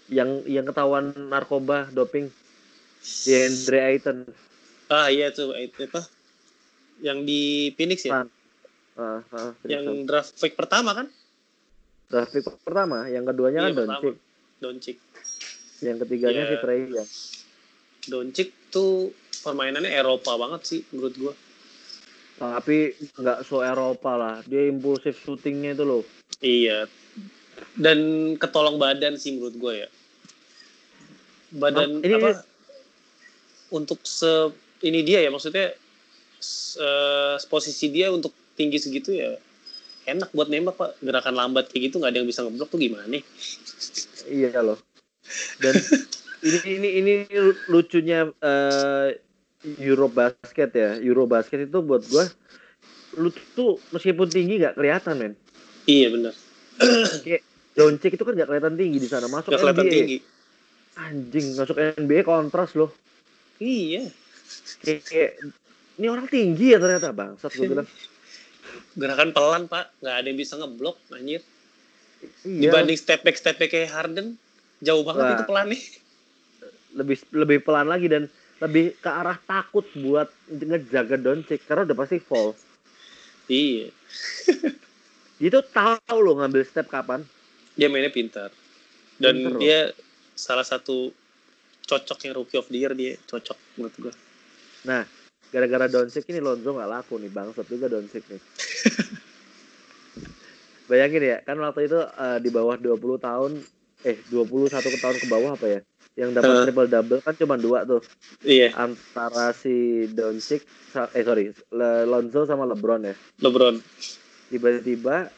yang 0.08 0.42
yang 0.48 0.64
ketahuan 0.64 1.12
narkoba 1.28 1.92
doping 1.92 2.32
di 3.04 3.32
Andre 3.36 3.80
Ayton. 3.94 4.18
Ah 4.88 5.12
iya 5.12 5.36
tuh 5.36 5.52
apa? 5.52 6.02
Yang 7.04 7.18
di 7.28 7.42
Phoenix 7.76 8.08
ya? 8.08 8.24
Ah, 8.96 9.20
ah, 9.36 9.52
yang 9.68 10.08
draft 10.08 10.40
pick 10.40 10.56
pertama 10.56 10.96
kan? 10.96 11.12
draft 12.08 12.32
pick 12.34 12.48
pertama, 12.64 13.06
yang 13.12 13.28
keduanya 13.28 13.68
Iya, 13.68 13.76
kan. 13.76 13.86
Doncic, 13.86 14.16
Doncic. 14.64 14.98
Yang 15.82 15.98
ketiganya 15.98 16.44
Iya. 16.44 16.52
si 16.52 16.56
Trey 16.60 16.82
Young. 16.88 17.10
Doncic 18.10 18.50
tuh 18.70 19.12
permainannya 19.39 19.89
Eropa 19.89 20.36
banget 20.36 20.62
sih 20.65 20.82
menurut 20.92 21.15
gua. 21.15 21.34
Tapi 22.39 22.96
nggak 23.15 23.44
so 23.44 23.60
Eropa 23.60 24.15
lah, 24.15 24.36
dia 24.48 24.65
impulsif 24.65 25.20
shootingnya 25.20 25.76
itu 25.76 25.84
loh. 25.84 26.04
Iya. 26.39 26.88
Dan 27.76 28.00
ketolong 28.36 28.80
badan 28.80 29.20
sih 29.20 29.36
menurut 29.36 29.56
gua 29.56 29.74
ya. 29.76 29.88
Badan 31.52 32.00
Ah, 32.00 32.06
ini- 32.06 32.15
apa? 32.15 32.32
Untuk 33.70 34.02
se 34.02 34.50
ini 34.82 35.04
dia 35.04 35.22
ya 35.22 35.30
maksudnya 35.30 35.76
se, 36.39 36.88
posisi 37.46 37.92
dia 37.92 38.10
untuk 38.10 38.32
tinggi 38.56 38.80
segitu 38.80 39.12
ya 39.12 39.36
enak 40.08 40.32
buat 40.32 40.48
nembak 40.48 40.74
pak 40.74 40.92
gerakan 41.04 41.36
lambat 41.36 41.68
kayak 41.70 41.92
gitu 41.92 42.00
nggak 42.00 42.15
ada 42.15 42.20
yang 42.24 42.30
bisa 42.32 42.42
ngeblok 42.42 42.72
tuh 42.72 42.80
gimana 42.80 43.06
nih 43.06 43.22
Iya 44.26 44.63
loh. 44.63 44.80
Dan 45.60 45.74
ini 46.42 46.60
ini 46.65 46.89
ini 47.00 47.13
lucunya 47.68 48.30
eh 48.39 49.10
Eurobasket 49.60 50.70
ya. 50.72 50.89
Eurobasket 50.98 51.68
itu 51.68 51.80
buat 51.84 52.04
gua 52.08 52.26
lu 53.18 53.34
tuh 53.58 53.82
meskipun 53.89 54.30
tinggi 54.30 54.62
nggak 54.62 54.78
kelihatan 54.78 55.18
men. 55.18 55.34
iya 55.89 56.13
benar 56.13 56.32
Kayak 57.26 57.42
Doncic 57.74 58.13
itu 58.15 58.24
kan 58.24 58.34
nggak 58.38 58.48
kelihatan 58.48 58.76
tinggi 58.78 58.98
di 59.02 59.10
sana. 59.10 59.26
Masuk 59.26 59.52
kelihatan 59.58 59.86
NBA. 59.89 59.94
tinggi 59.94 60.18
Anjing, 61.00 61.48
masuk 61.56 61.76
NBA 61.80 62.22
kontras 62.24 62.76
loh. 62.78 62.92
iya 63.58 64.08
Kayak, 64.84 65.02
kayak 65.10 65.32
ini 66.00 66.08
orang 66.08 66.28
tinggi 66.32 66.72
ya 66.72 66.80
ternyata 66.80 67.12
bangsat 67.12 67.52
gue 67.52 67.68
bilang. 67.68 67.88
gerakan 69.02 69.30
pelan 69.34 69.63
pak 69.65 69.92
nggak 70.00 70.15
ada 70.15 70.28
yang 70.30 70.39
bisa 70.39 70.54
ngeblok 70.56 70.98
anjir 71.12 71.42
Iya. 72.44 72.68
dibanding 72.68 73.00
step 73.00 73.24
back 73.24 73.39
step 73.39 73.56
back 73.58 73.72
kayak 73.72 73.89
Harden 73.96 74.36
jauh 74.80 75.04
banget 75.04 75.24
Wah. 75.24 75.36
itu 75.36 75.46
pelannya 75.46 75.80
lebih 76.89 77.18
lebih 77.32 77.58
pelan 77.62 77.86
lagi 77.86 78.10
dan 78.10 78.26
lebih 78.60 78.98
ke 78.98 79.08
arah 79.08 79.38
takut 79.39 79.88
buat 79.96 80.28
ngejaga 80.50 81.15
Doncic 81.15 81.63
karena 81.63 81.88
udah 81.88 81.96
pasti 81.96 82.20
fall. 82.20 82.58
iya 83.48 83.88
Dia 85.39 85.56
tuh 85.56 85.63
tahu 85.63 86.20
loh 86.20 86.36
ngambil 86.36 86.68
step 86.68 86.92
kapan. 86.92 87.24
dia 87.72 87.88
mainnya 87.88 88.12
pintar 88.12 88.52
dan 89.15 89.39
Pintar 89.39 89.52
loh. 89.56 89.60
dia 89.63 89.80
salah 90.36 90.68
satu 90.68 91.15
cocok 91.88 92.20
yang 92.28 92.36
rookie 92.36 92.60
of 92.60 92.68
the 92.68 92.76
year 92.76 92.92
dia 92.92 93.15
cocok 93.24 93.56
menurut 93.76 93.96
gua 94.00 94.13
Nah, 94.80 95.04
gara-gara 95.48 95.88
Doncic 95.88 96.28
ini 96.28 96.39
Lonzo 96.39 96.72
nggak 96.72 96.88
laku 96.88 97.20
nih, 97.20 97.28
bangsat 97.28 97.68
juga 97.68 97.92
Doncic 97.92 98.24
nih. 98.28 98.39
Bayangin 100.89 101.22
ya, 101.22 101.38
kan 101.44 101.60
waktu 101.60 101.86
itu 101.86 102.00
eh, 102.00 102.39
di 102.39 102.50
bawah 102.50 102.80
20 102.80 102.96
tahun, 103.20 103.52
eh 104.04 104.18
21 104.28 104.72
ke 104.72 105.00
tahun 105.00 105.18
ke 105.20 105.28
bawah 105.28 105.54
apa 105.56 105.68
ya? 105.68 105.80
Yang 106.16 106.30
dapat 106.36 106.52
Heeh. 106.52 106.64
triple 106.68 106.90
double 106.90 107.20
kan 107.24 107.36
cuma 107.36 107.56
dua 107.56 107.88
tuh, 107.88 108.04
iya 108.44 108.72
antara 108.76 109.56
si 109.56 110.08
Doncic, 110.12 110.64
eh 111.16 111.24
sorry, 111.24 111.52
Le- 111.72 112.04
Lonzo 112.04 112.44
sama 112.44 112.68
LeBron 112.68 113.08
ya. 113.08 113.16
LeBron 113.40 113.80
Tiba-tiba 114.50 115.30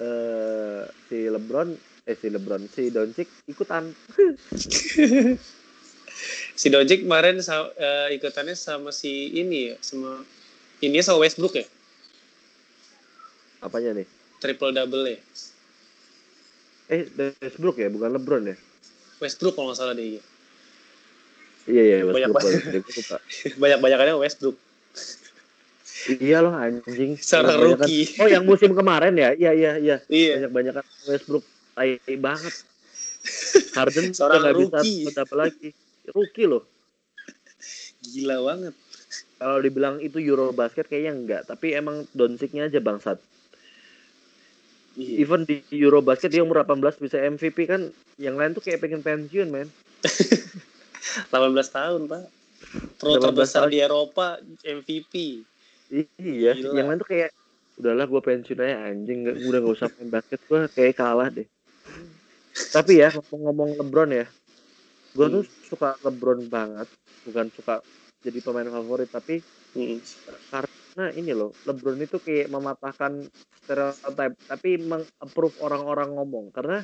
eh 0.00 0.82
si 1.06 1.18
LeBron, 1.30 1.68
eh 2.04 2.16
si 2.18 2.26
LeBron, 2.30 2.62
si 2.66 2.90
Doncic 2.90 3.28
ikutan. 3.46 3.94
si 6.54 6.66
Doncic 6.70 7.02
kemarin 7.06 7.38
sa- 7.42 7.70
eh, 7.74 8.14
ikutannya 8.18 8.54
sama 8.54 8.90
si 8.90 9.30
ini 9.34 9.70
ya 9.70 9.76
sama 9.82 10.22
ini 10.82 10.98
sama 11.02 11.22
Westbrook 11.22 11.54
ya 11.54 11.66
Apanya 13.62 14.02
nih? 14.02 14.06
triple 14.42 14.74
double 14.74 15.08
ya 15.08 15.18
Eh, 16.92 17.08
Westbrook 17.40 17.80
ya, 17.80 17.88
bukan 17.88 18.10
LeBron 18.20 18.44
ya? 18.52 18.56
Westbrook 19.22 19.56
kalau 19.56 19.72
nggak 19.72 19.78
salah 19.80 19.94
dia 19.96 20.20
iya. 20.20 20.22
Iya 21.64 22.04
Banyak 22.04 22.30
Westbrook. 22.36 22.84
suka. 22.92 23.16
banyak 23.62 23.78
banyakannya 23.80 24.16
Westbrook 24.20 24.56
Iya 26.04 26.44
loh 26.44 26.52
anjing. 26.52 27.16
Seorang 27.16 27.56
rookie. 27.64 28.20
Oh 28.20 28.28
yang 28.28 28.44
musim 28.44 28.76
kemarin 28.76 29.16
ya? 29.16 29.32
Iya 29.32 29.52
iya 29.56 29.72
iya. 29.80 29.96
iya 30.12 30.44
Banyak 30.52 30.76
banyak 30.76 30.84
Westbrook 31.08 31.44
tai 31.72 31.96
banget. 32.20 32.54
Harden 33.76 34.12
Seorang 34.12 34.44
nggak 34.44 34.84
bisa 34.84 35.24
apa 35.24 35.34
lagi. 35.48 35.72
Rookie 36.12 36.44
loh. 36.44 36.68
gila 38.04 38.36
banget 38.44 38.76
Kalau 39.40 39.64
dibilang 39.64 39.96
itu 39.96 40.20
Eurobasket 40.20 40.92
kayaknya 40.92 41.12
enggak, 41.16 41.42
tapi 41.48 41.72
emang 41.72 42.04
Doncicnya 42.12 42.68
aja 42.68 42.80
bangsat. 42.84 43.16
Iya. 44.94 45.20
Even 45.20 45.42
di 45.42 45.60
Eurobasket 45.70 46.30
dia 46.30 46.40
umur 46.40 46.62
18 46.62 46.98
bisa 46.98 47.16
MVP 47.18 47.66
kan, 47.66 47.88
yang 48.16 48.34
lain 48.34 48.52
tuh 48.52 48.62
kayak 48.62 48.78
pengen 48.78 49.00
pensiun, 49.00 49.48
men. 49.48 49.68
18 51.30 51.30
tahun 51.68 52.00
pak 52.08 52.24
pro 52.96 53.14
18 53.14 53.22
terbesar 53.22 53.62
tahun. 53.66 53.70
di 53.70 53.78
Eropa 53.78 54.26
MVP 54.64 55.14
Iya, 56.18 56.56
Gila. 56.56 56.74
yang 56.74 56.86
lain 56.90 56.98
tuh 56.98 57.06
kayak 57.06 57.30
udahlah 57.76 58.06
gue 58.08 58.18
pensiun 58.18 58.58
aja 58.58 58.88
anjing, 58.88 59.18
nggak 59.22 59.36
udah 59.44 59.58
gak 59.60 59.74
usah 59.76 59.88
main 59.94 60.10
basket 60.10 60.40
gue 60.42 60.58
kayak 60.72 60.94
kalah 60.96 61.28
deh. 61.28 61.46
Tapi 62.72 62.92
ya 62.98 63.10
ngomong-ngomong 63.12 63.78
LeBron 63.78 64.10
ya, 64.10 64.26
gue 65.12 65.26
tuh 65.28 65.42
suka 65.64 65.94
LeBron 66.00 66.46
banget, 66.46 66.88
bukan 67.22 67.46
suka 67.52 67.82
jadi 68.22 68.38
pemain 68.40 68.70
favorit, 68.70 69.10
tapi 69.10 69.38
Mm. 69.74 69.98
karena 70.48 70.70
ini 71.10 71.34
loh, 71.34 71.50
LeBron 71.66 71.98
itu 71.98 72.22
kayak 72.22 72.48
mematahkan 72.48 73.26
stereotype, 73.58 74.38
tapi 74.46 74.78
meng-approve 74.78 75.58
orang-orang 75.58 76.14
ngomong. 76.14 76.54
Karena 76.54 76.78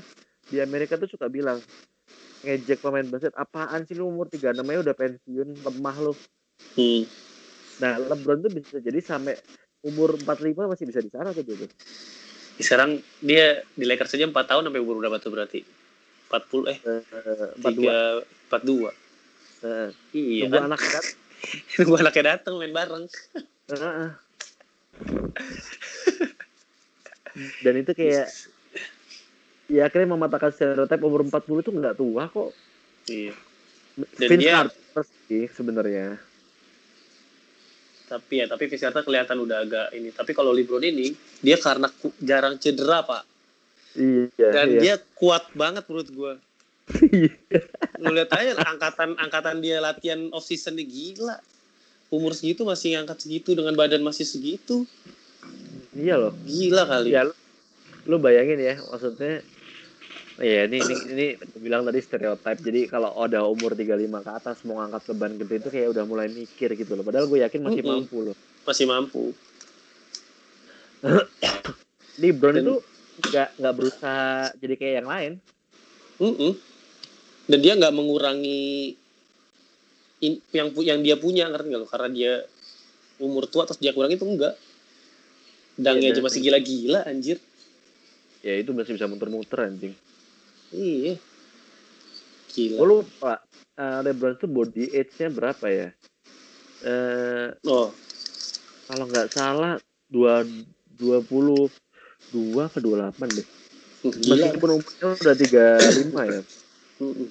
di 0.46 0.58
Amerika 0.58 0.98
tuh 0.98 1.06
suka 1.06 1.30
bilang 1.30 1.62
ngejek 2.42 2.82
pemain 2.82 3.06
basket, 3.06 3.36
apaan 3.36 3.86
sih 3.86 3.94
lu 3.94 4.10
umur 4.10 4.26
36 4.26 4.66
aja 4.66 4.80
udah 4.82 4.96
pensiun, 4.96 5.48
lemah 5.62 5.96
lu. 6.00 6.12
Hmm. 6.74 7.02
Nah, 7.78 7.96
LeBron 7.96 8.42
tuh 8.42 8.50
bisa 8.50 8.82
jadi 8.82 8.98
sampai 8.98 9.38
umur 9.80 10.18
45 10.18 10.68
masih 10.68 10.84
bisa 10.84 11.00
di 11.00 11.08
sana 11.08 11.32
tuh 11.32 11.40
dia 11.40 11.56
tuh. 11.56 11.70
sekarang 12.60 13.00
dia 13.24 13.64
di 13.72 13.88
Lakers 13.88 14.12
saja 14.12 14.28
4 14.28 14.36
tahun 14.36 14.68
sampai 14.68 14.84
umur 14.84 15.00
berapa 15.00 15.16
tuh 15.16 15.32
berarti 15.32 15.64
40 16.28 16.68
eh 16.68 16.78
Eh, 16.84 17.56
42. 17.56 18.20
3 18.52 18.60
42 18.60 18.92
Heeh. 19.64 19.88
iya 20.12 20.44
kan 20.52 20.68
anak 20.68 20.80
kan. 20.84 21.04
nunggu 21.80 21.96
anaknya 21.96 22.36
datang 22.36 22.60
main 22.60 22.76
bareng 22.76 23.08
Dan 27.62 27.72
itu 27.76 27.92
kayak 27.92 28.26
ya 29.66 29.86
akhirnya 29.86 30.10
mematahkan 30.10 30.50
stereotip 30.50 30.98
umur 30.98 31.22
40 31.22 31.60
itu 31.60 31.70
nggak 31.70 31.94
tua 31.94 32.26
kok. 32.26 32.50
iya 33.06 33.32
Dan 34.16 34.26
Vince 34.28 34.40
dia- 34.40 34.52
Carter 34.56 35.02
sih 35.24 35.44
sebenarnya. 35.48 36.16
tapi 38.06 38.36
ya 38.36 38.44
tapi 38.44 38.66
Vince 38.66 38.82
Carter 38.82 39.00
kelihatan 39.00 39.36
udah 39.38 39.56
agak 39.60 39.86
ini 39.94 40.08
tapi 40.10 40.32
kalau 40.32 40.50
LeBron 40.50 40.82
ini 40.82 41.14
dia 41.38 41.56
karena 41.56 41.86
jarang 42.18 42.56
cedera 42.56 43.00
pak 43.00 43.22
Iya. 43.92 44.48
dan 44.50 44.66
iya. 44.68 44.80
dia 44.80 44.94
kuat 45.14 45.46
banget 45.52 45.82
menurut 45.86 46.08
gua 46.10 46.32
Iya. 47.06 47.30
lu 47.98 48.10
lihat 48.10 48.30
aja 48.32 48.50
angkatan 48.64 49.14
angkatan 49.14 49.58
dia 49.58 49.78
latihan 49.78 50.26
off 50.30 50.42
season 50.42 50.74
gila 50.76 51.38
umur 52.10 52.34
segitu 52.34 52.62
masih 52.62 52.94
ngangkat 52.94 53.18
segitu 53.20 53.54
dengan 53.54 53.72
badan 53.72 54.02
masih 54.02 54.22
segitu 54.24 54.84
Iya 55.90 56.14
loh. 56.16 56.32
gila 56.42 56.84
kali 56.84 57.10
Ya 57.10 57.26
lu, 57.26 57.34
lu 58.06 58.16
bayangin 58.16 58.58
ya, 58.58 58.78
maksudnya 58.80 59.42
ya 60.38 60.64
ini 60.64 60.78
ini 60.78 60.94
ini 61.10 61.26
bilang 61.56 61.82
tadi 61.82 61.98
stereotip. 61.98 62.56
Jadi 62.58 62.86
kalau 62.86 63.12
udah 63.12 63.44
umur 63.44 63.74
35 63.74 63.90
ke 64.16 64.30
atas 64.32 64.56
mau 64.62 64.78
ngangkat 64.78 65.02
beban 65.08 65.34
gede 65.36 65.54
itu 65.58 65.68
kayak 65.68 65.90
udah 65.90 66.04
mulai 66.04 66.26
mikir 66.26 66.72
gitu 66.72 66.94
loh. 66.94 67.02
Padahal 67.02 67.26
gue 67.26 67.42
yakin 67.42 67.60
masih 67.60 67.82
Mm-mm. 67.82 67.94
mampu 68.00 68.16
loh. 68.22 68.36
masih 68.62 68.86
mampu 68.86 69.24
LeBron 72.16 72.54
Dan- 72.54 72.62
itu 72.62 72.74
nggak 73.22 73.48
nggak 73.56 73.74
berusaha 73.74 74.28
jadi 74.56 74.74
kayak 74.76 74.94
yang 74.96 75.08
lain. 75.08 75.32
Mm-mm. 76.16 76.52
dan 77.46 77.58
dia 77.58 77.72
nggak 77.74 77.90
mengurangi 77.90 78.94
in- 80.20 80.42
yang 80.52 80.68
yang 80.80 81.00
dia 81.00 81.16
punya 81.16 81.48
ngerti 81.48 81.66
nggak 81.72 81.82
lo 81.82 81.88
karena 81.88 82.08
dia 82.12 82.32
umur 83.20 83.44
tua 83.48 83.68
terus 83.68 83.80
dia 83.80 83.92
kurang 83.92 84.12
itu 84.12 84.24
enggak 84.24 84.56
dangnya 85.80 86.12
Iya, 86.12 86.16
aja 86.16 86.22
masih 86.24 86.40
gila-gila 86.44 87.00
anjir 87.08 87.38
Ya 88.40 88.56
itu 88.56 88.72
masih 88.72 88.96
bisa 88.96 89.04
muter-muter 89.04 89.68
anjing. 89.68 89.92
iya 90.72 91.20
gila 92.56 92.80
lupa 92.84 93.44
eh, 93.76 93.98
LeBron 94.04 94.36
itu 94.40 94.46
body 94.48 94.84
age-nya 94.96 95.28
berapa 95.28 95.66
ya? 95.68 95.88
Eh 96.80 97.48
oh 97.68 97.92
kalau 98.88 99.04
nggak 99.04 99.28
salah 99.30 99.76
dua 100.08 100.42
dua 100.96 101.20
puluh 101.20 101.68
dua 102.32 102.72
ke 102.72 102.80
dua 102.80 103.08
delapan 103.08 103.28
deh. 103.40 103.46
gila 104.16 104.48
Meskipun 104.48 104.70
umurnya 104.80 105.06
udah 105.20 105.36
tiga 105.36 105.64
lima 105.92 106.22
ya. 106.24 106.40
Mm-mm. 107.00 107.28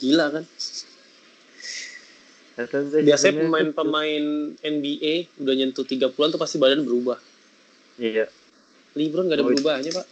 gila 0.00 0.26
kan 0.32 0.44
Biasanya 3.00 3.34
pemain-pemain 3.40 4.24
NBA 4.58 5.14
udah 5.38 5.54
nyentuh 5.54 5.82
30-an 5.82 6.10
tuh 6.28 6.36
pasti 6.36 6.56
badan 6.56 6.82
berubah 6.82 7.14
Iya. 7.96 8.26
LeBron 8.92 9.26
gak 9.26 9.36
ada 9.36 9.42
Oh, 9.42 9.48
berubahnya 9.48 9.90
pak 9.92 10.06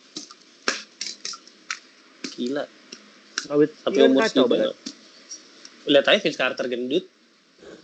gila 2.32 2.64
Awit 3.48 3.70
tapi 3.80 3.96
iya, 3.96 4.06
umur 4.06 4.22
kacau 4.22 4.44
banget. 4.44 4.74
lihat 5.86 6.04
aja 6.04 6.18
Vince 6.20 6.34
Carter 6.36 6.66
gendut 6.66 7.06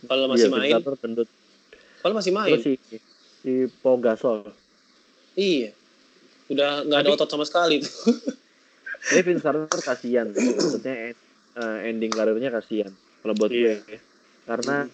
kalau 0.05 0.27
masih 0.27 0.46
Iya, 0.46 0.53
main 0.53 0.62
Vince 0.64 0.75
Carter 0.77 0.94
gendut. 1.01 1.29
kalau 1.98 2.14
masih 2.14 2.33
main 2.33 2.55
si 2.57 2.72
si 3.40 3.53
Pau 3.77 3.94
Gasol. 3.96 4.42
Iya. 5.33 5.70
Udah 6.48 6.83
nggak 6.83 6.98
ada 7.01 7.09
Tapi- 7.09 7.16
otot 7.16 7.29
sama 7.29 7.42
sekali 7.42 7.79
tuh. 7.79 7.90
Tapi 9.03 9.20
Vince 9.25 9.40
Carter 9.40 9.81
kasihan. 9.81 10.27
Maksudnya 10.29 11.14
eh, 11.53 11.79
ending 11.85 12.11
karirnya 12.11 12.51
kasihan. 12.51 12.90
Kalau 13.18 13.35
buat 13.35 13.51
Iya. 13.51 13.79
gue. 13.81 13.98
Karena 14.42 14.88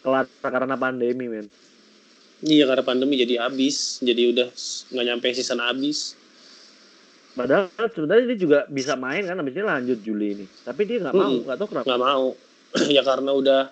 kelar 0.00 0.26
karena 0.40 0.76
pandemi 0.78 1.26
men. 1.28 1.46
iya 2.38 2.70
karena 2.70 2.86
pandemi 2.86 3.18
jadi 3.18 3.50
habis, 3.50 3.98
jadi 3.98 4.30
udah 4.30 4.48
nggak 4.94 5.06
nyampe 5.10 5.26
season 5.34 5.58
habis. 5.58 6.14
Padahal 7.34 7.70
sebenarnya 7.94 8.34
dia 8.34 8.38
juga 8.38 8.58
bisa 8.66 8.98
main 8.98 9.22
kan 9.26 9.38
habis 9.38 9.54
ini 9.54 9.66
lanjut 9.66 9.98
Juli 10.02 10.26
ini. 10.38 10.46
Tapi 10.66 10.82
dia 10.86 10.98
nggak 11.02 11.14
mau, 11.14 11.34
nggak 11.44 11.56
tahu 11.58 11.68
kenapa. 11.70 11.86
Nggak 11.86 12.02
mau. 12.02 12.26
ya 12.96 13.02
karena 13.06 13.30
udah 13.34 13.62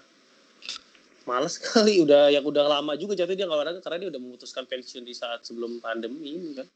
males 1.27 1.57
kali, 1.67 2.03
udah 2.03 2.31
yang 2.31 2.45
udah 2.47 2.65
lama 2.67 2.95
juga 2.95 3.19
jatuh 3.19 3.35
dia 3.35 3.47
nggak 3.47 3.59
olahraga 3.59 3.81
karena 3.83 4.07
dia 4.07 4.11
udah 4.15 4.23
memutuskan 4.23 4.65
pensiun 4.67 5.03
di 5.03 5.15
saat 5.15 5.47
sebelum 5.47 5.79
pandemi 5.83 6.35
ini 6.35 6.51
kan. 6.55 6.67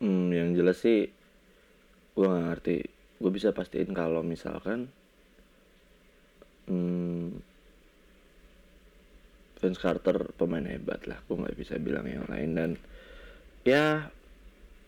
Hmm, 0.00 0.32
yang 0.32 0.56
jelas 0.56 0.80
sih 0.80 1.08
gue 2.16 2.26
nggak 2.26 2.44
ngerti. 2.52 2.78
Gue 3.20 3.30
bisa 3.32 3.52
pastiin 3.52 3.92
kalau 3.92 4.24
misalkan 4.24 4.88
hmm, 6.70 7.42
Vince 9.60 9.80
Carter 9.82 10.32
pemain 10.38 10.64
hebat 10.64 11.04
lah. 11.04 11.20
Gue 11.26 11.36
nggak 11.42 11.58
bisa 11.58 11.76
bilang 11.76 12.08
yang 12.08 12.24
lain 12.30 12.50
dan 12.56 12.70
ya 13.66 14.08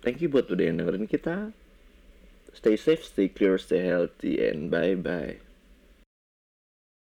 thank 0.01 0.25
you 0.25 0.33
buat 0.33 0.49
udah 0.49 0.65
yang 0.65 0.81
dengerin 0.81 1.11
kita. 1.11 1.53
Stay 2.53 2.77
safe, 2.77 3.05
stay 3.05 3.29
clear, 3.29 3.57
stay 3.57 3.85
healthy, 3.85 4.41
and 4.41 4.73
bye 4.73 4.97
bye. 4.97 5.52